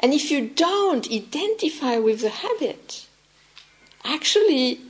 [0.00, 3.06] And if you don't identify with the habit,
[4.04, 4.80] actually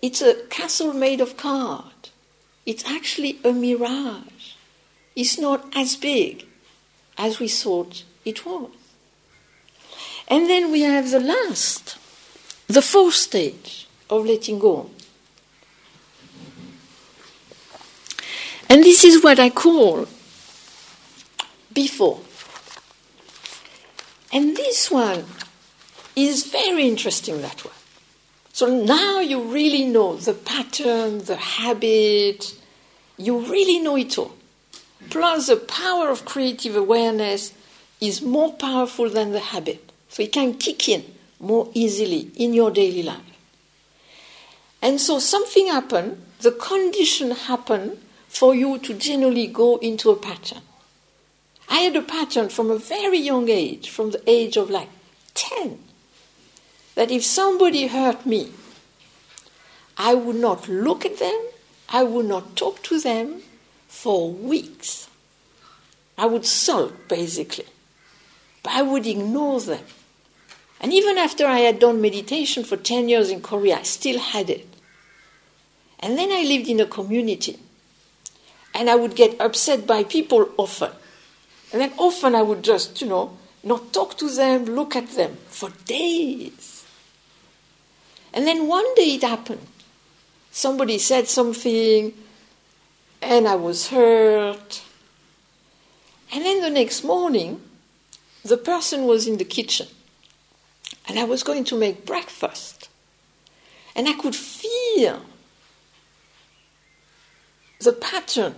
[0.00, 2.10] it's a castle made of cards.
[2.64, 4.54] It's actually a mirage.
[5.16, 6.46] It's not as big
[7.16, 8.70] as we thought it was.
[10.28, 11.96] And then we have the last,
[12.66, 14.90] the fourth stage of letting go.
[18.68, 20.06] And this is what I call
[21.78, 22.18] before.
[24.32, 25.24] And this one
[26.16, 27.80] is very interesting, that one.
[28.52, 32.40] So now you really know the pattern, the habit,
[33.16, 34.34] you really know it all.
[35.08, 37.52] Plus, the power of creative awareness
[38.00, 39.92] is more powerful than the habit.
[40.08, 41.04] So it can kick in
[41.38, 43.30] more easily in your daily life.
[44.82, 50.62] And so something happened, the condition happened for you to generally go into a pattern.
[51.70, 54.88] I had a pattern from a very young age, from the age of like
[55.34, 55.78] 10,
[56.94, 58.52] that if somebody hurt me,
[59.96, 61.40] I would not look at them,
[61.88, 63.42] I would not talk to them
[63.88, 65.08] for weeks.
[66.16, 67.66] I would sulk, basically.
[68.62, 69.84] But I would ignore them.
[70.80, 74.50] And even after I had done meditation for 10 years in Korea, I still had
[74.50, 74.66] it.
[76.00, 77.58] And then I lived in a community.
[78.74, 80.92] And I would get upset by people often.
[81.72, 85.36] And then often I would just, you know, not talk to them, look at them
[85.48, 86.86] for days.
[88.32, 89.66] And then one day it happened.
[90.50, 92.12] Somebody said something,
[93.20, 94.82] and I was hurt.
[96.32, 97.60] And then the next morning,
[98.44, 99.88] the person was in the kitchen
[101.08, 102.88] and I was going to make breakfast.
[103.96, 105.22] And I could feel
[107.80, 108.54] the pattern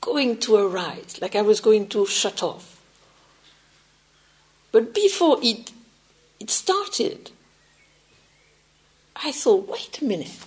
[0.00, 2.80] going to arise, like I was going to shut off.
[4.72, 5.72] But before it,
[6.38, 7.30] it started,
[9.16, 10.38] I thought, wait a minute.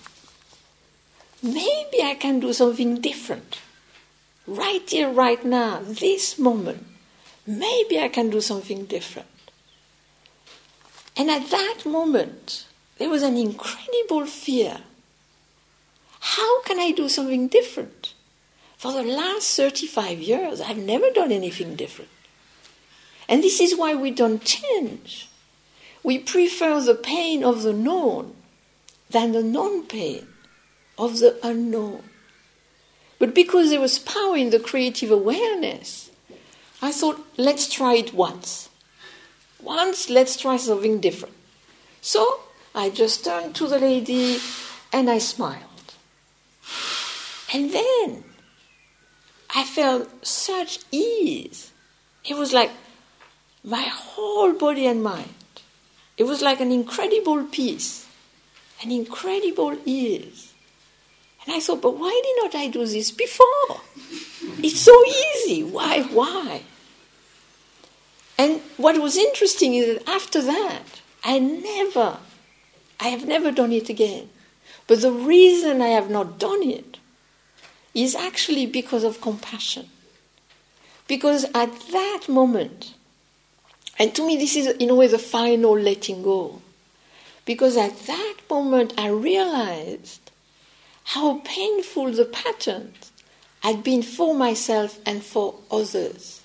[1.42, 3.58] Maybe I can do something different.
[4.46, 6.86] Right here, right now, this moment.
[7.46, 9.26] Maybe I can do something different.
[11.16, 12.66] And at that moment,
[12.98, 14.78] there was an incredible fear.
[16.20, 18.14] How can I do something different?
[18.80, 22.10] For the last 35 years, I've never done anything different.
[23.28, 25.28] And this is why we don't change.
[26.02, 28.34] We prefer the pain of the known
[29.10, 30.28] than the non pain
[30.96, 32.04] of the unknown.
[33.18, 36.10] But because there was power in the creative awareness,
[36.80, 38.70] I thought, let's try it once.
[39.62, 41.34] Once, let's try something different.
[42.00, 44.38] So I just turned to the lady
[44.90, 45.66] and I smiled.
[47.52, 48.24] And then
[49.54, 51.72] I felt such ease.
[52.24, 52.70] It was like
[53.64, 55.34] my whole body and mind.
[56.16, 58.06] It was like an incredible peace,
[58.82, 60.52] an incredible ease.
[61.44, 63.80] And I thought, but why did not I do this before?
[64.62, 65.64] It's so easy.
[65.64, 66.02] Why?
[66.02, 66.62] Why?
[68.38, 72.18] And what was interesting is that after that, I never,
[72.98, 74.28] I have never done it again.
[74.86, 76.98] But the reason I have not done it
[77.94, 79.88] is actually because of compassion.
[81.08, 82.94] Because at that moment,
[83.98, 86.62] and to me, this is in a way the final letting go.
[87.44, 90.30] Because at that moment, I realized
[91.04, 93.10] how painful the patterns
[93.60, 96.40] had been for myself and for others.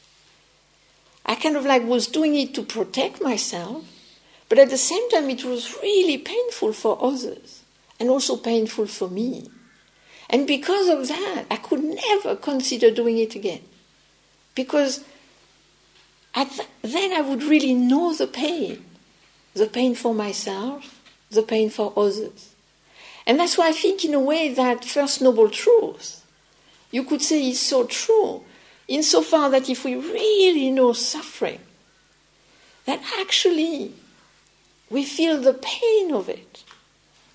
[1.25, 3.85] I kind of like was doing it to protect myself,
[4.49, 7.63] but at the same time, it was really painful for others
[7.99, 9.49] and also painful for me.
[10.29, 13.61] And because of that, I could never consider doing it again.
[14.55, 15.03] Because
[16.33, 18.85] th- then I would really know the pain
[19.55, 21.01] the pain for myself,
[21.31, 22.53] the pain for others.
[23.25, 26.23] And that's why I think, in a way, that First Noble Truth,
[26.91, 28.43] you could say, is so true
[28.87, 31.59] insofar that if we really know suffering,
[32.85, 33.93] that actually
[34.89, 36.63] we feel the pain of it,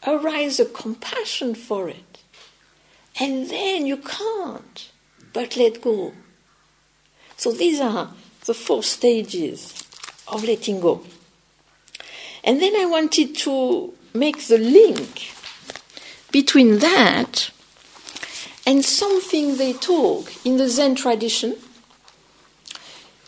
[0.07, 2.10] arise a compassion for it,
[3.21, 4.91] and then you can't
[5.33, 6.13] but let go.
[7.37, 8.11] So these are
[8.47, 9.85] the four stages
[10.27, 11.05] of letting go.
[12.43, 15.31] And then I wanted to make the link
[16.33, 17.51] between that
[18.67, 21.57] and something they talk in the Zen tradition,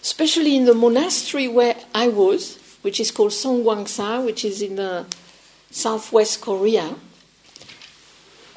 [0.01, 5.07] especially in the monastery where I was, which is called Songgwangsa, which is in the
[5.71, 6.97] southwest Korea.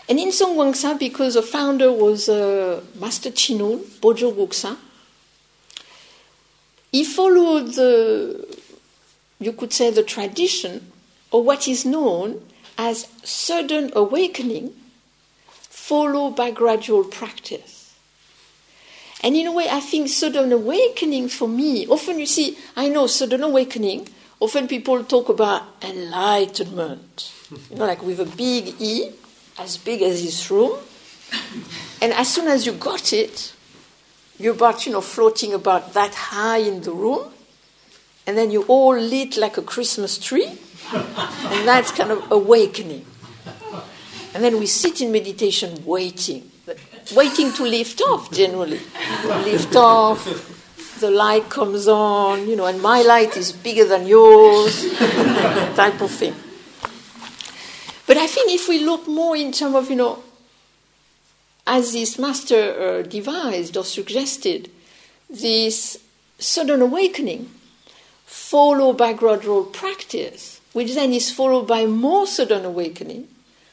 [0.07, 4.77] And in Songgwangsa, because the founder was uh, Master Chinul, Bojo Guksa,
[6.91, 8.57] he followed the,
[9.39, 10.91] you could say, the tradition,
[11.31, 12.41] or what is known
[12.77, 14.73] as sudden awakening,
[15.61, 17.95] followed by gradual practice.
[19.23, 23.07] And in a way, I think sudden awakening for me, often you see, I know
[23.07, 24.07] sudden awakening,
[24.39, 27.33] often people talk about enlightenment,
[27.71, 29.11] you know, like with a big E,
[29.57, 30.77] as big as this room.
[32.01, 33.53] And as soon as you got it,
[34.37, 37.31] you're about, you know, floating about that high in the room,
[38.27, 40.47] and then you all lit like a Christmas tree,
[40.93, 43.05] and that's kind of awakening.
[44.33, 46.51] And then we sit in meditation waiting,
[47.15, 48.81] waiting to lift off generally.
[49.45, 50.25] lift off,
[50.99, 54.93] the light comes on, you know, and my light is bigger than yours,
[55.75, 56.35] type of thing.
[58.15, 60.23] But I think if we look more in terms of, you know,
[61.67, 64.71] as this master uh, devised or suggested,
[65.29, 65.99] this
[66.39, 67.49] sudden awakening
[68.25, 73.27] followed by gradual practice, which then is followed by more sudden awakening,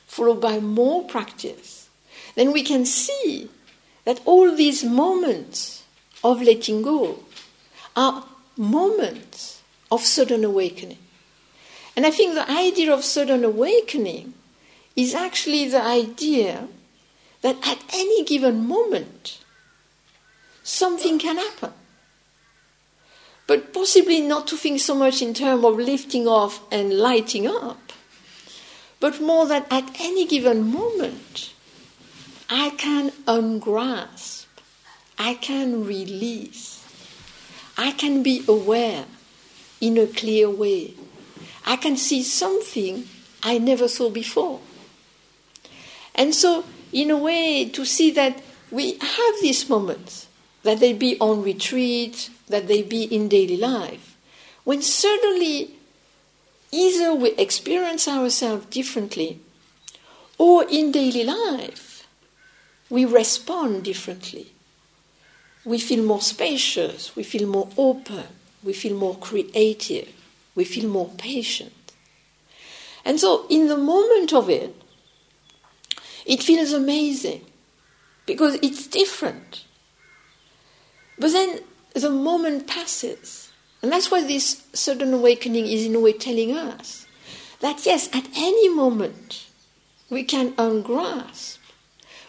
[0.09, 1.88] followed by more practice,
[2.34, 3.49] then we can see
[4.05, 5.84] that all these moments
[6.24, 7.20] of letting go
[7.95, 8.24] are
[8.57, 9.62] moments
[9.93, 10.99] of sudden awakening.
[11.97, 14.34] And I think the idea of sudden awakening
[14.97, 16.68] is actually the idea
[17.43, 19.38] that at any given moment,
[20.62, 21.72] something can happen.
[23.47, 27.93] But possibly not to think so much in terms of lifting off and lighting up,
[29.01, 31.53] but more that at any given moment,
[32.49, 34.47] I can ungrasp,
[35.18, 36.86] I can release,
[37.76, 39.07] I can be aware
[39.80, 40.95] in a clear way.
[41.64, 43.08] I can see something
[43.42, 44.60] I never saw before.
[46.14, 50.28] And so in a way, to see that we have these moments,
[50.62, 54.16] that they be on retreat, that they be in daily life,
[54.64, 55.70] when suddenly
[56.70, 59.40] either we experience ourselves differently,
[60.38, 62.06] or in daily life,
[62.90, 64.52] we respond differently.
[65.64, 68.24] We feel more spacious, we feel more open,
[68.62, 70.08] we feel more creative,
[70.55, 71.72] we feel more patient.
[73.05, 74.74] And so, in the moment of it,
[76.24, 77.44] it feels amazing
[78.26, 79.64] because it's different.
[81.18, 81.61] But then
[81.94, 83.50] the moment passes.
[83.82, 87.07] And that's why this sudden awakening is, in a way, telling us
[87.61, 89.46] that yes, at any moment
[90.09, 91.59] we can ungrasp,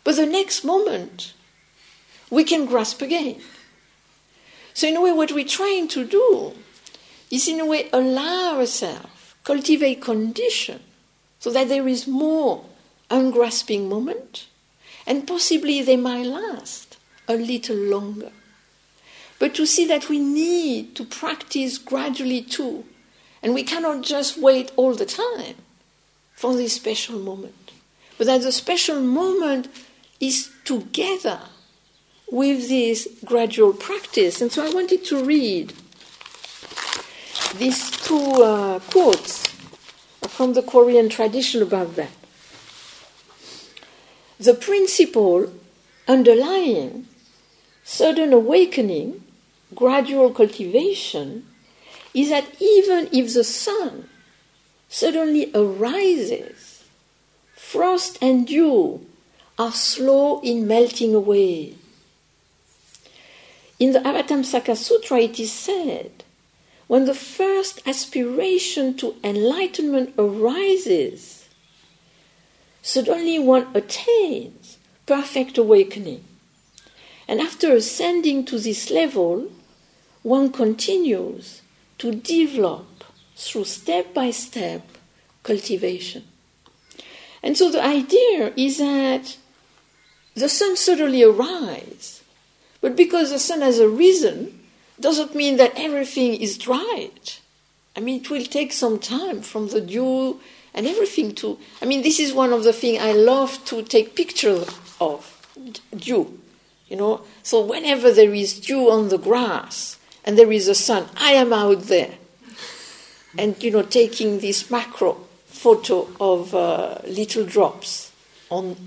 [0.04, 1.34] but the next moment
[2.30, 3.42] we can grasp again.
[4.74, 6.54] So, in a way, what we're trying to do
[7.34, 10.80] is, in a way, allow ourselves, cultivate condition
[11.40, 12.64] so that there is more
[13.10, 14.46] ungrasping moment,
[15.08, 18.32] and possibly they might last a little longer.
[19.40, 22.86] But to see that we need to practice gradually too,
[23.42, 25.56] and we cannot just wait all the time
[26.36, 27.72] for this special moment,
[28.18, 29.68] but that the special moment
[30.20, 31.40] is together
[32.32, 34.40] with this gradual practice.
[34.40, 35.74] And so I wanted to read
[37.58, 39.48] these two uh, quotes
[40.28, 42.12] from the Korean tradition about that
[44.40, 45.54] the principle
[46.08, 47.08] underlying
[47.84, 49.24] sudden awakening,
[49.74, 51.46] gradual cultivation,
[52.14, 54.10] is that even if the sun
[54.90, 56.84] suddenly arises,
[57.56, 59.06] frost and dew
[59.58, 61.76] are slow in melting away.
[63.80, 66.23] In the Avatamsaka Sutra, it is said
[66.94, 71.50] when the first aspiration to enlightenment arises,
[72.84, 74.78] suddenly one attains
[75.08, 76.24] perfect awakening.
[77.28, 79.52] And after ascending to this level,
[80.22, 81.64] one continues
[81.98, 83.04] to develop
[83.36, 84.84] through step by step
[85.42, 86.24] cultivation.
[87.42, 89.38] And so the idea is that
[90.36, 92.22] the sun suddenly arises,
[92.82, 94.60] but because the sun has arisen,
[95.04, 97.34] doesn't mean that everything is dried.
[97.96, 100.40] I mean, it will take some time from the dew
[100.74, 101.60] and everything to.
[101.82, 104.66] I mean, this is one of the things I love to take pictures
[105.02, 105.20] of
[105.96, 106.40] dew.
[106.88, 111.08] You know, so whenever there is dew on the grass and there is a sun,
[111.18, 112.16] I am out there,
[113.38, 118.12] and you know, taking this macro photo of uh, little drops
[118.50, 118.78] on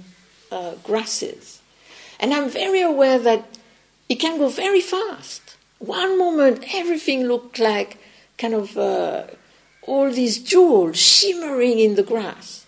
[0.51, 1.61] uh, grasses,
[2.19, 3.59] and I'm very aware that
[4.09, 5.45] it can go very fast.
[5.79, 7.99] One moment, everything looked like
[8.39, 9.24] kind of uh,
[9.83, 12.66] all these jewels shimmering in the grass.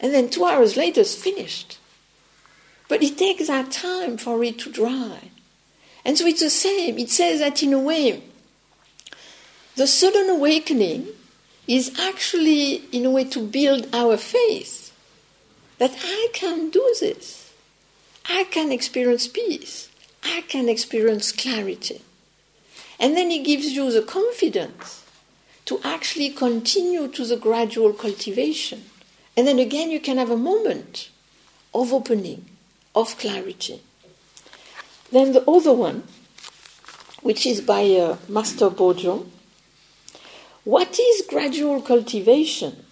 [0.00, 1.78] And then two hours later, it's finished.
[2.88, 5.30] But it takes that time for it to dry.
[6.04, 6.98] And so it's the same.
[6.98, 8.22] It says that in a way,
[9.76, 11.08] the sudden awakening
[11.66, 14.92] is actually, in a way, to build our faith
[15.78, 17.52] that I can do this.
[18.28, 19.88] I can experience peace.
[20.22, 22.02] I can experience clarity.
[23.02, 25.04] And then it gives you the confidence
[25.64, 28.84] to actually continue to the gradual cultivation.
[29.36, 31.10] And then again, you can have a moment
[31.74, 32.44] of opening,
[32.94, 33.82] of clarity.
[35.10, 36.04] Then the other one,
[37.22, 39.26] which is by uh, Master Bojo.
[40.62, 42.84] What is gradual cultivation?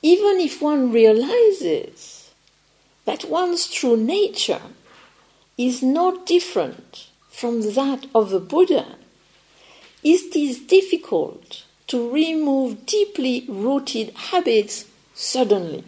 [0.00, 2.30] Even if one realizes
[3.04, 4.62] that one's true nature
[5.58, 7.07] is not different
[7.38, 8.96] from that of the Buddha,
[10.02, 15.84] it is difficult to remove deeply rooted habits suddenly.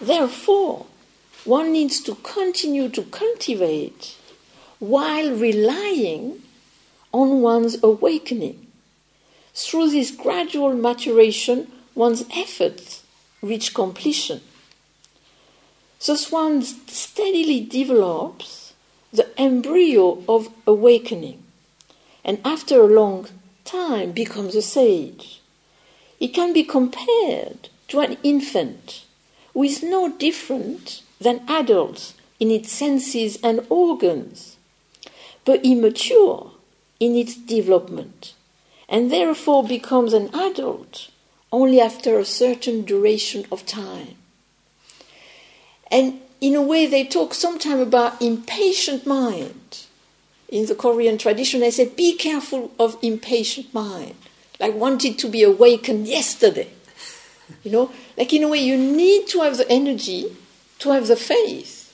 [0.00, 0.86] Therefore,
[1.44, 4.16] one needs to continue to cultivate
[4.78, 6.40] while relying
[7.12, 8.66] on one's awakening.
[9.52, 13.02] Through this gradual maturation, one's efforts
[13.42, 14.40] reach completion.
[16.06, 18.59] Thus, one steadily develops
[19.12, 21.42] the embryo of awakening,
[22.24, 23.26] and after a long
[23.64, 25.40] time becomes a sage.
[26.18, 29.04] It can be compared to an infant
[29.54, 34.56] who is no different than adults in its senses and organs,
[35.44, 36.52] but immature
[36.98, 38.34] in its development,
[38.88, 41.10] and therefore becomes an adult
[41.52, 44.16] only after a certain duration of time.
[45.90, 49.86] And in a way, they talk sometimes about impatient mind.
[50.48, 54.14] In the Korean tradition, they said, be careful of impatient mind,
[54.58, 56.70] like wanted to be awakened yesterday.
[57.64, 60.36] You know, like in a way, you need to have the energy,
[60.78, 61.92] to have the faith.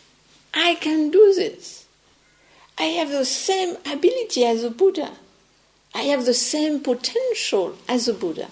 [0.52, 1.86] I can do this.
[2.76, 5.12] I have the same ability as a Buddha.
[5.94, 8.50] I have the same potential as a Buddha.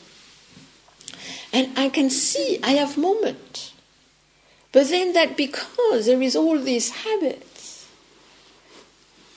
[1.53, 3.74] And I can see, I have moments
[4.75, 7.87] but then that because there is all these habits,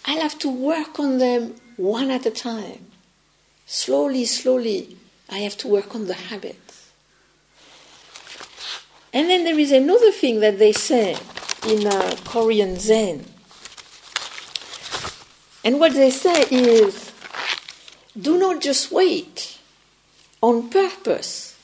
[0.04, 2.88] I'll have to work on them one at a time.
[3.68, 4.98] Slowly, slowly,
[5.30, 6.90] I have to work on the habits.
[9.14, 11.16] And then there is another thing that they say
[11.68, 13.24] in uh, Korean Zen.
[15.64, 17.12] And what they say is
[18.20, 19.60] do not just wait
[20.42, 21.56] on purpose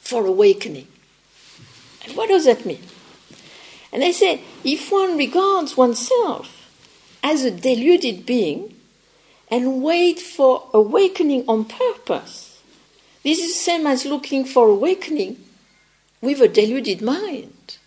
[0.00, 0.88] for awakening.
[2.04, 2.82] And what does that mean?
[3.92, 6.70] And I say, if one regards oneself
[7.22, 8.74] as a deluded being
[9.48, 12.62] and wait for awakening on purpose,
[13.24, 15.36] this is the same as looking for awakening
[16.20, 17.78] with a deluded mind.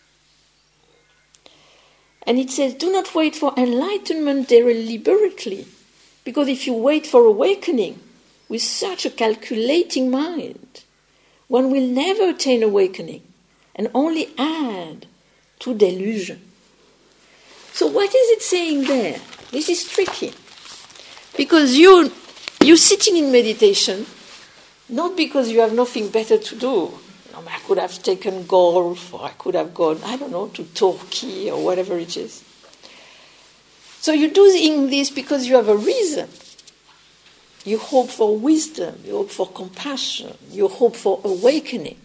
[2.25, 5.67] And it says, do not wait for enlightenment deliberately,
[6.23, 7.99] because if you wait for awakening
[8.47, 10.83] with such a calculating mind,
[11.47, 13.21] one will never attain awakening
[13.75, 15.07] and only add
[15.63, 16.41] to delusion.
[17.71, 19.19] So, what is it saying there?
[19.49, 20.33] This is tricky.
[21.37, 22.11] Because you,
[22.61, 24.05] you're sitting in meditation,
[24.89, 26.99] not because you have nothing better to do.
[27.47, 31.49] I could have taken golf, or I could have gone, I don't know, to Turkey,
[31.49, 32.43] or whatever it is.
[34.01, 36.27] So, you're doing this because you have a reason.
[37.63, 41.97] You hope for wisdom, you hope for compassion, you hope for awakening.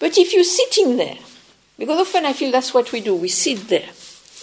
[0.00, 1.18] But if you're sitting there
[1.78, 3.16] because often I feel that's what we do.
[3.16, 3.88] We sit there.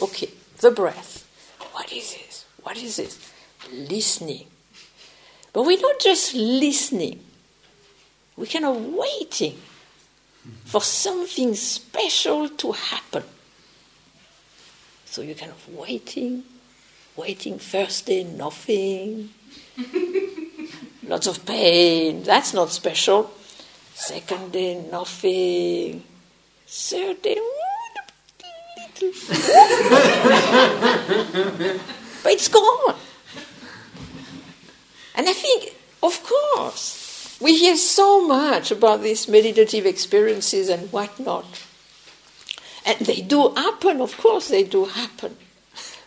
[0.02, 0.30] Okay,
[0.60, 1.28] the breath.
[1.72, 2.46] What is this?
[2.64, 3.32] What is this?
[3.72, 4.48] Listening.
[5.54, 7.20] But we're not just listening,
[8.38, 9.58] we're kind of waiting
[10.66, 13.24] for something special to happen.
[15.06, 16.44] So you're kind of waiting,
[17.18, 17.60] waiting.
[17.60, 19.30] First day, nothing.
[21.08, 22.24] Lots of pain.
[22.24, 23.30] That's not special.
[23.94, 26.02] Second day, nothing
[26.72, 27.36] certain
[28.78, 29.12] little.
[32.24, 32.96] but it's gone.
[35.16, 41.62] And I think, of course, we hear so much about these meditative experiences and whatnot.
[42.86, 45.36] And they do happen, of course, they do happen.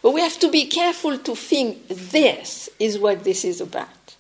[0.01, 4.17] But we have to be careful to think this is what this is about.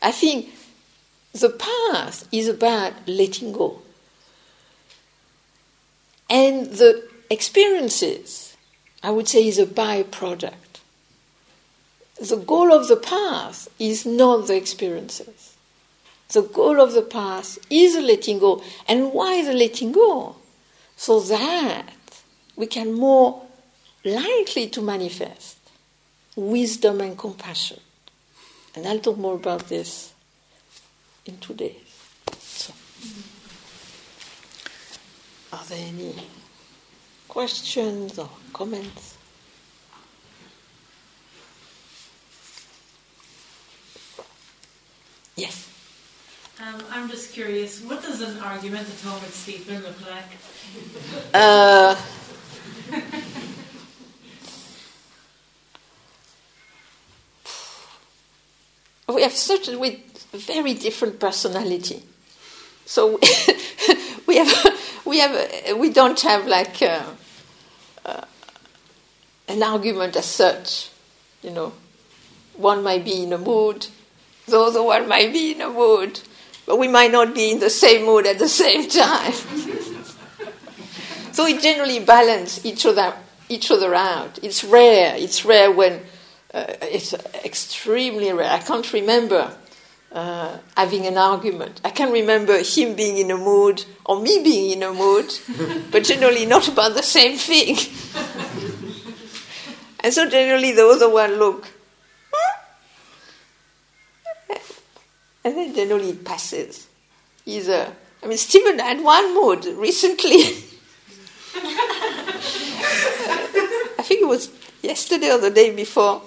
[0.00, 0.50] I think
[1.32, 3.82] the path is about letting go.
[6.28, 8.56] And the experiences,
[9.02, 10.54] I would say, is a byproduct.
[12.20, 15.56] The goal of the path is not the experiences.
[16.30, 18.62] The goal of the path is the letting go.
[18.86, 20.36] And why the letting go?
[20.96, 21.94] So that
[22.56, 23.46] we can more
[24.04, 25.56] likely to manifest
[26.36, 27.80] wisdom and compassion.
[28.74, 30.12] And I'll talk more about this
[31.24, 31.76] in two days.
[32.38, 32.72] So,
[35.52, 36.14] are there any
[37.28, 39.16] questions or comments?
[45.36, 45.68] Yes.
[46.60, 50.24] Um, I'm just curious, what does an argument at home with Stephen look like?
[51.32, 51.94] Uh,
[59.14, 59.76] we have such a
[60.32, 62.02] very different personality.
[62.84, 63.20] So
[64.26, 64.77] we have
[65.08, 67.02] we have we don't have like uh,
[68.04, 68.24] uh,
[69.48, 70.90] an argument as such,
[71.42, 71.72] you know.
[72.56, 73.86] One might be in a mood,
[74.46, 76.20] the other one might be in a mood,
[76.66, 79.32] but we might not be in the same mood at the same time.
[81.32, 83.14] so we generally balance each other
[83.48, 84.38] each other out.
[84.42, 85.14] It's rare.
[85.16, 86.02] It's rare when
[86.52, 88.50] uh, it's extremely rare.
[88.50, 89.56] I can't remember
[90.12, 91.80] uh, having an argument.
[91.84, 95.32] I can remember him being in a mood or me being in a mood,
[95.90, 97.76] but generally not about the same thing.
[100.00, 101.68] and so generally the other one look,
[105.44, 106.88] and then generally it passes.
[107.46, 107.92] Either
[108.22, 110.42] I mean, Stephen had one mood recently.
[113.98, 114.50] I think it was
[114.82, 116.22] yesterday or the day before.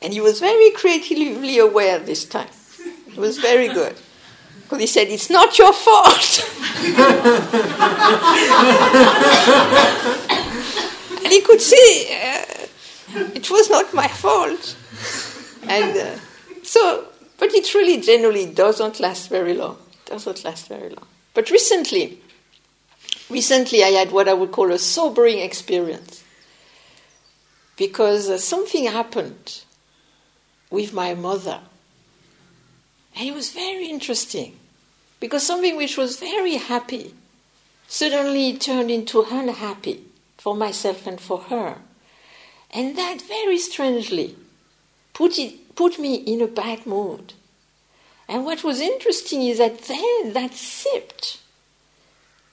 [0.00, 2.48] And he was very creatively aware this time.
[3.12, 3.94] It was very good.
[4.62, 6.48] Because he said, It's not your fault.
[11.22, 12.44] and he could see uh,
[13.34, 14.76] it was not my fault.
[15.64, 16.18] And uh,
[16.62, 17.06] so,
[17.38, 19.76] but it really generally doesn't last very long.
[19.92, 21.06] It Doesn't last very long.
[21.34, 22.20] But recently,
[23.30, 26.24] recently I had what I would call a sobering experience.
[27.76, 29.62] Because uh, something happened
[30.70, 31.60] with my mother.
[33.16, 34.58] And it was very interesting
[35.20, 37.14] because something which was very happy
[37.86, 40.04] suddenly turned into unhappy
[40.38, 41.76] for myself and for her.
[42.70, 44.34] And that very strangely
[45.12, 47.34] put, it, put me in a bad mood.
[48.28, 51.38] And what was interesting is that then that sipped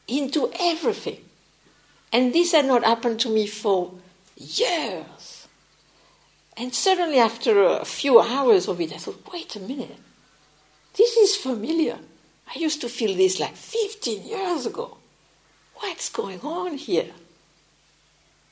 [0.08, 1.24] into everything.
[2.12, 3.94] And this had not happened to me for
[4.36, 5.48] years.
[6.58, 9.96] And suddenly, after a few hours of it, I thought, wait a minute,
[11.00, 11.98] this is familiar.
[12.54, 14.98] I used to feel this like 15 years ago.
[15.76, 17.12] What's going on here?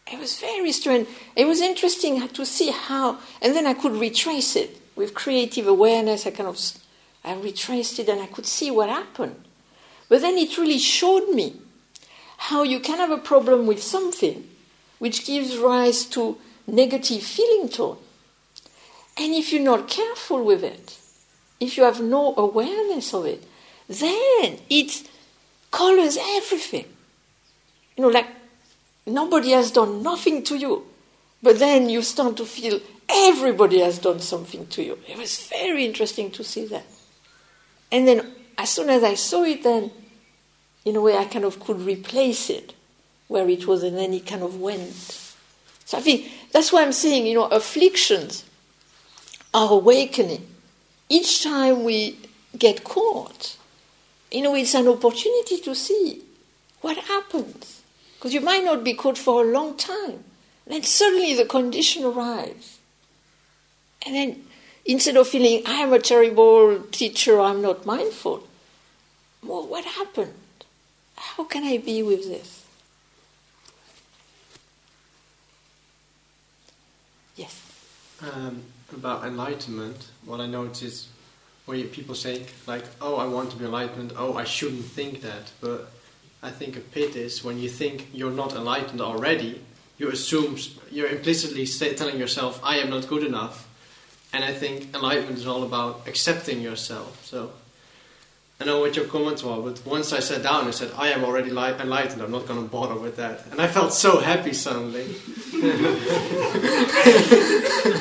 [0.10, 1.10] It was very strange.
[1.36, 6.26] It was interesting to see how, and then I could retrace it with creative awareness.
[6.26, 6.58] I kind of,
[7.26, 9.36] I retraced it and I could see what happened.
[10.08, 11.60] But then it really showed me
[12.38, 14.48] how you can have a problem with something
[15.00, 17.98] which gives rise to negative feeling tone.
[19.18, 20.98] And if you're not careful with it,
[21.60, 23.44] if you have no awareness of it,
[23.88, 25.08] then it
[25.72, 26.86] colors everything.
[27.96, 28.28] You know, like
[29.06, 30.86] nobody has done nothing to you,
[31.42, 32.80] but then you start to feel
[33.10, 35.00] everybody has done something to you.
[35.08, 36.86] It was very interesting to see that.
[37.92, 39.92] And then as soon as I saw it, then
[40.86, 42.74] in a way I kind of could replace it
[43.28, 44.94] where it was, and then it kind of went.
[45.86, 48.46] So I think that's why I'm saying, you know, afflictions
[49.54, 50.48] are awakening.
[51.10, 52.18] Each time we
[52.58, 53.58] get caught,
[54.32, 56.24] you know, it's an opportunity to see
[56.82, 57.82] what happens.
[58.16, 60.24] Because you might not be caught for a long time.
[60.66, 62.80] Then suddenly the condition arrives.
[64.06, 64.46] And then
[64.86, 68.48] instead of feeling, I am a terrible teacher, I'm not mindful,
[69.44, 70.34] well, what happened?
[71.16, 72.66] How can I be with this?
[77.36, 77.62] Yes.
[78.22, 81.08] Um, about enlightenment, what I notice is
[81.66, 84.14] where people say like, "Oh, I want to be enlightened.
[84.18, 85.92] Oh, I shouldn't think that." But
[86.42, 89.62] I think a pit is when you think you're not enlightened already.
[89.98, 90.58] You assume
[90.92, 93.68] you're implicitly telling yourself, "I am not good enough,"
[94.32, 97.26] and I think enlightenment is all about accepting yourself.
[97.26, 97.52] So
[98.60, 101.24] I know what your comments were, but once I sat down, I said, I am
[101.24, 102.24] already light- enlightened.
[102.24, 103.46] I'm not going to bother with that.
[103.52, 105.06] And I felt so happy suddenly.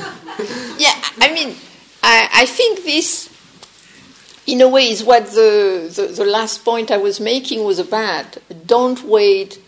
[1.21, 1.57] I mean,
[2.03, 3.31] I, I think this,
[4.47, 8.39] in a way, is what the, the, the last point I was making was about.
[8.67, 9.59] Don't wait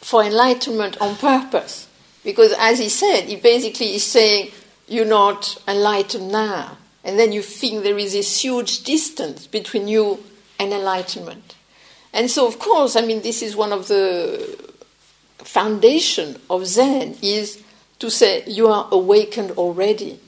[0.00, 1.88] for enlightenment on purpose.
[2.22, 4.50] Because as he said, he basically is saying,
[4.86, 6.76] you're not enlightened now.
[7.02, 10.22] And then you think there is this huge distance between you
[10.58, 11.54] and enlightenment.
[12.12, 14.72] And so, of course, I mean, this is one of the
[15.38, 17.62] foundation of Zen is
[17.98, 20.20] to say you are awakened already.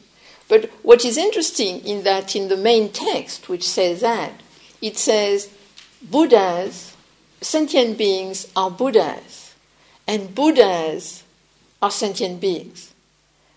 [0.49, 4.32] But what is interesting in that in the main text, which says that,
[4.80, 5.51] it says
[6.03, 6.94] Buddhas,
[7.40, 9.55] sentient beings are Buddhas,
[10.07, 11.24] and Buddhas
[11.82, 12.92] are sentient beings.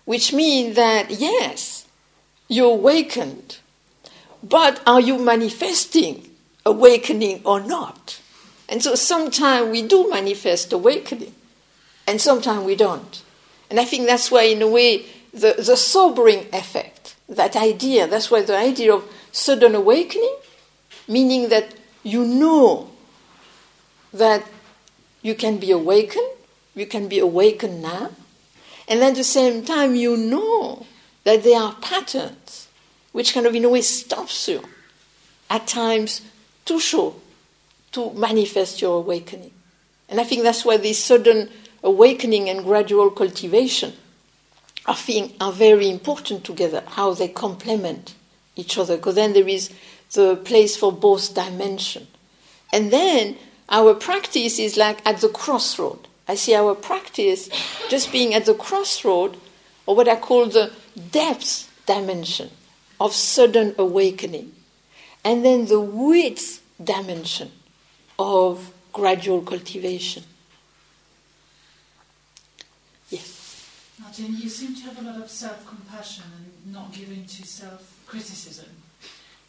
[0.04, 1.86] Which means that, yes,
[2.48, 3.58] you're awakened,
[4.42, 6.30] but are you manifesting
[6.66, 8.20] awakening or not?
[8.68, 11.34] And so sometimes we do manifest awakening,
[12.06, 13.22] and sometimes we don't.
[13.68, 18.30] And I think that's why, in a way, the, the sobering effect, that idea, that's
[18.30, 20.36] why the idea of sudden awakening,
[21.06, 22.90] meaning that you know
[24.12, 24.44] that
[25.22, 26.26] you can be awakened,
[26.74, 28.10] you can be awakened now,
[28.88, 30.86] and at the same time you know
[31.24, 32.68] that there are patterns
[33.12, 34.62] which kind of in a way stops you
[35.48, 36.22] at times
[36.64, 37.14] to show,
[37.92, 39.50] to manifest your awakening.
[40.08, 41.50] And I think that's why this sudden
[41.82, 43.92] awakening and gradual cultivation
[44.86, 48.14] I think are very important together, how they complement
[48.56, 49.70] each other, because then there is
[50.12, 52.06] the place for both dimension.
[52.72, 53.36] And then
[53.68, 56.08] our practice is like at the crossroad.
[56.26, 57.48] I see our practice
[57.88, 59.36] just being at the crossroad,
[59.86, 60.72] or what I call the
[61.10, 62.50] depth dimension
[63.00, 64.52] of sudden awakening,
[65.24, 67.50] and then the width dimension
[68.18, 70.22] of gradual cultivation.
[73.08, 73.66] Yes.
[74.10, 77.96] Martine, you seem to have a lot of self compassion and not giving to self
[78.08, 78.66] criticism.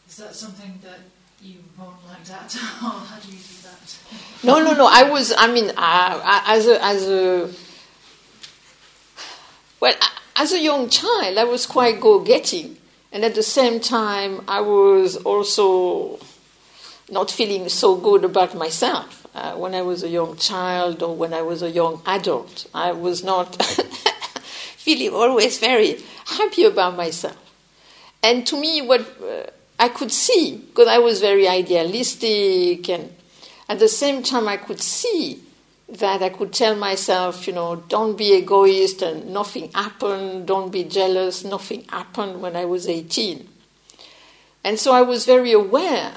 [0.07, 0.99] Is that something that
[1.41, 2.53] you won't like that,
[2.83, 3.97] or how do you do that?
[4.43, 4.87] No, no, no.
[4.87, 5.33] I was.
[5.35, 7.51] I mean, uh, as a as a
[9.79, 9.95] well,
[10.35, 12.77] as a young child, I was quite go-getting,
[13.11, 16.19] and at the same time, I was also
[17.09, 19.25] not feeling so good about myself.
[19.33, 22.91] Uh, when I was a young child or when I was a young adult, I
[22.91, 23.57] was not
[24.81, 27.37] feeling always very happy about myself.
[28.23, 33.13] And to me, what uh, I could see, because I was very idealistic, and
[33.69, 35.41] at the same time, I could see
[35.87, 40.83] that I could tell myself, you know, don't be egoist and nothing happened, don't be
[40.83, 43.47] jealous, nothing happened when I was 18.
[44.63, 46.13] And so I was very aware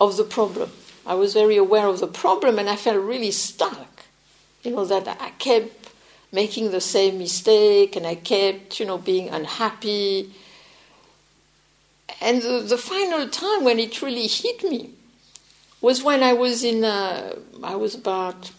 [0.00, 0.70] of the problem.
[1.04, 4.04] I was very aware of the problem and I felt really stuck.
[4.62, 5.85] You know, that I kept
[6.32, 10.32] making the same mistake and I kept, you know, being unhappy.
[12.20, 14.90] And the, the final time when it really hit me
[15.80, 18.50] was when I was in, uh, I was about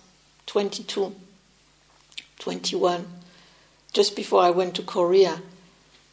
[0.46, 1.14] 22,
[2.40, 3.08] 21,
[3.94, 5.42] just before I went to Korea.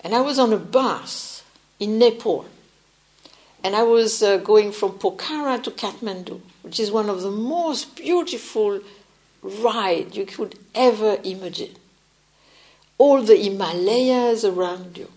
[0.02, 1.42] And I was on a bus
[1.78, 2.46] in Nepal.
[3.62, 7.96] And I was uh, going from Pokhara to Kathmandu, which is one of the most
[7.96, 8.80] beautiful
[9.44, 11.76] rides you could ever imagine.
[12.98, 15.10] All the Himalayas around you.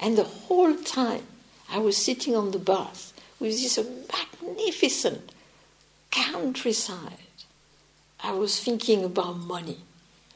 [0.00, 1.22] And the whole time
[1.70, 3.78] I was sitting on the bus with this
[4.10, 5.32] magnificent
[6.10, 7.18] countryside
[8.22, 9.78] I was thinking about money.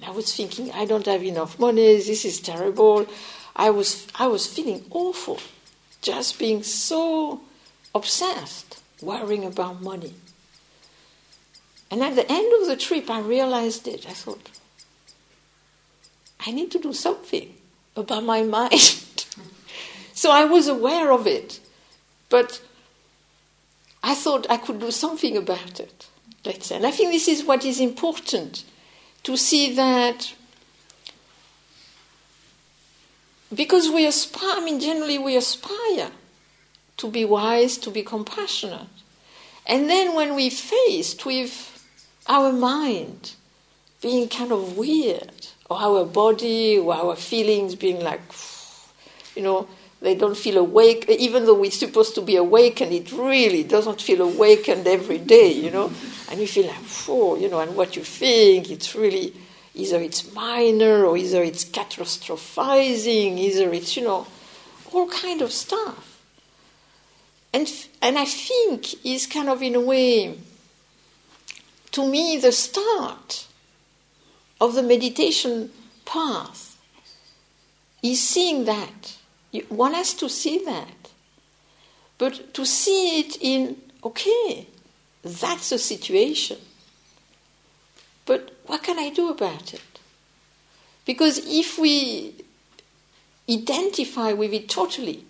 [0.05, 3.07] I was thinking, I don't have enough money, this is terrible.
[3.55, 5.39] I was, I was feeling awful,
[6.03, 7.41] just being so
[7.95, 10.15] obsessed, worrying about money.
[11.91, 14.07] And at the end of the trip, I realized it.
[14.09, 14.51] I thought,
[16.45, 17.55] I need to do something
[17.97, 19.17] about my mind.
[20.13, 21.61] so I was aware of it,
[22.29, 22.61] but
[24.03, 26.07] I thought I could do something about it
[26.47, 26.77] let's say.
[26.77, 28.65] And I think this is what is important
[29.25, 30.33] to see that
[33.53, 36.11] because we aspire, I mean, generally we aspire
[36.97, 38.89] to be wise, to be compassionate.
[39.67, 41.76] And then when we're faced with
[42.29, 43.33] our mind
[44.03, 48.21] being kind of weird, or our body, or our feelings being like,
[49.35, 49.67] you know,
[50.01, 54.21] they don't feel awake, even though we're supposed to be awakened, it really doesn't feel
[54.23, 55.91] awakened every day, you know.
[56.31, 56.77] And you feel like,
[57.09, 59.33] oh, you know, and what you think, it's really
[59.75, 64.27] either it's minor or either it's catastrophizing, either it's, you know,
[64.93, 66.21] all kind of stuff.
[67.53, 67.67] And,
[68.03, 70.39] and I think is kind of in a way,
[71.97, 73.47] to me, the start
[74.61, 75.71] of the meditation
[76.05, 76.77] path
[78.03, 79.17] is seeing that.
[79.71, 81.11] One has to see that.
[82.19, 84.67] But to see it in, okay,
[85.23, 86.59] that's the situation.
[88.27, 90.01] But what can I do about it?
[91.07, 92.35] Because if we
[93.49, 95.25] identify with it totally,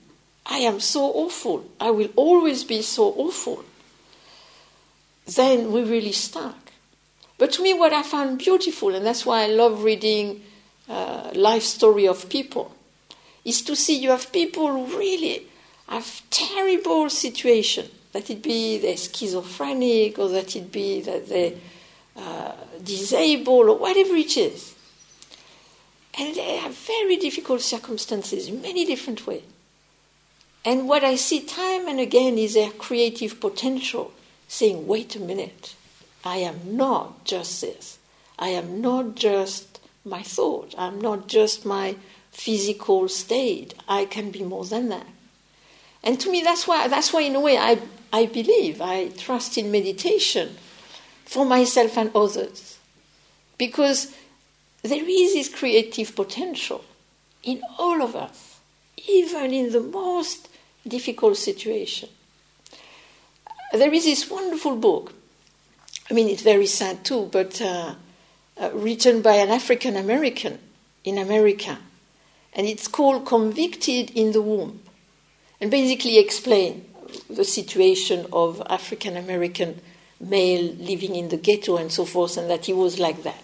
[0.44, 3.64] I am so awful, I will always be so awful,
[5.26, 6.56] then we're really stuck.
[7.38, 10.42] But to me, what I found beautiful, and that's why I love reading
[10.88, 12.74] uh, life story of people,
[13.44, 15.46] is to see you have people who really
[15.88, 17.88] have terrible situation.
[18.12, 21.52] That it be they're schizophrenic, or that it be that they're
[22.16, 22.52] uh,
[22.82, 24.74] disabled, or whatever it is.
[26.18, 29.42] And they have very difficult circumstances in many different ways.
[30.64, 34.12] And what I see time and again is their creative potential
[34.48, 35.74] saying, wait a minute,
[36.24, 37.98] I am not just this.
[38.38, 40.74] I am not just my thought.
[40.76, 41.96] I'm not just my
[42.30, 43.74] physical state.
[43.88, 45.06] I can be more than that.
[46.02, 47.80] And to me, that's why, that's why in a way, I,
[48.12, 50.56] I believe, I trust in meditation
[51.24, 52.78] for myself and others.
[53.58, 54.14] Because
[54.82, 56.84] there is this creative potential
[57.42, 58.60] in all of us,
[59.08, 60.48] even in the most
[60.86, 62.08] difficult situation.
[63.76, 65.12] There is this wonderful book
[66.08, 67.94] I mean, it's very sad too, but uh,
[68.60, 70.58] uh, written by an African American
[71.04, 71.78] in America.
[72.52, 74.80] And it's called Convicted in the Womb.
[75.60, 76.84] And basically explain
[77.28, 79.80] the situation of African American
[80.20, 83.42] male living in the ghetto and so forth, and that he was like that.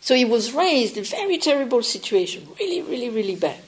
[0.00, 3.60] So he was raised in a very terrible situation, really, really, really bad.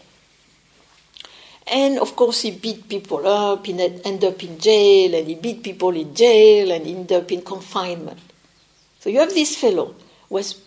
[1.66, 3.72] And of course, he beat people up, he
[4.04, 8.20] end up in jail, and he beat people in jail, and end up in confinement.
[9.00, 9.94] So you have this fellow
[10.28, 10.60] who has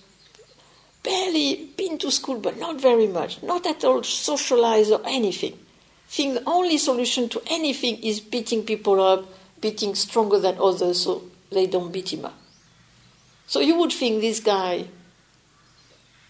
[1.03, 5.57] barely been to school, but not very much, not at all socialized or anything.
[6.07, 9.25] Think the only solution to anything is beating people up,
[9.61, 12.37] beating stronger than others so they don't beat him up.
[13.45, 14.87] So you would think this guy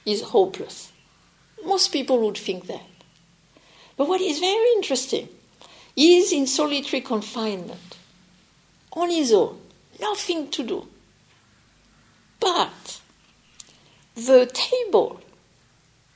[0.06, 0.92] is hopeless.
[1.66, 2.86] Most people would think that.
[3.98, 5.28] But what is very interesting
[5.96, 7.98] is in solitary confinement,
[8.94, 9.60] on his own,
[10.00, 10.88] nothing to do.
[12.40, 13.02] But
[14.16, 15.20] the table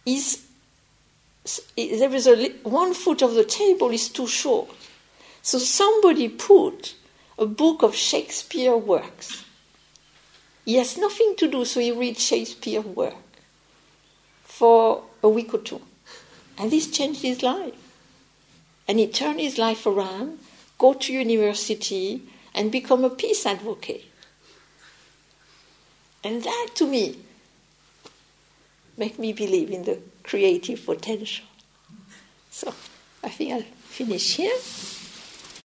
[0.06, 0.46] is
[1.76, 4.70] there is a one foot of the table is too short.
[5.42, 6.96] So somebody put
[7.40, 9.44] a book of Shakespeare works.
[10.66, 13.16] He has nothing to do, so he reads Shakespeare work
[14.44, 15.82] for a week or two.
[16.58, 17.74] And this changed his life.
[18.88, 20.40] And he turned his life around,
[20.78, 22.22] go to university,
[22.54, 24.06] and become a peace advocate.
[26.24, 27.18] And that, to me,
[28.98, 31.46] make me believe in the creative potential.
[32.52, 32.74] So
[33.24, 34.58] I think I'll finish here.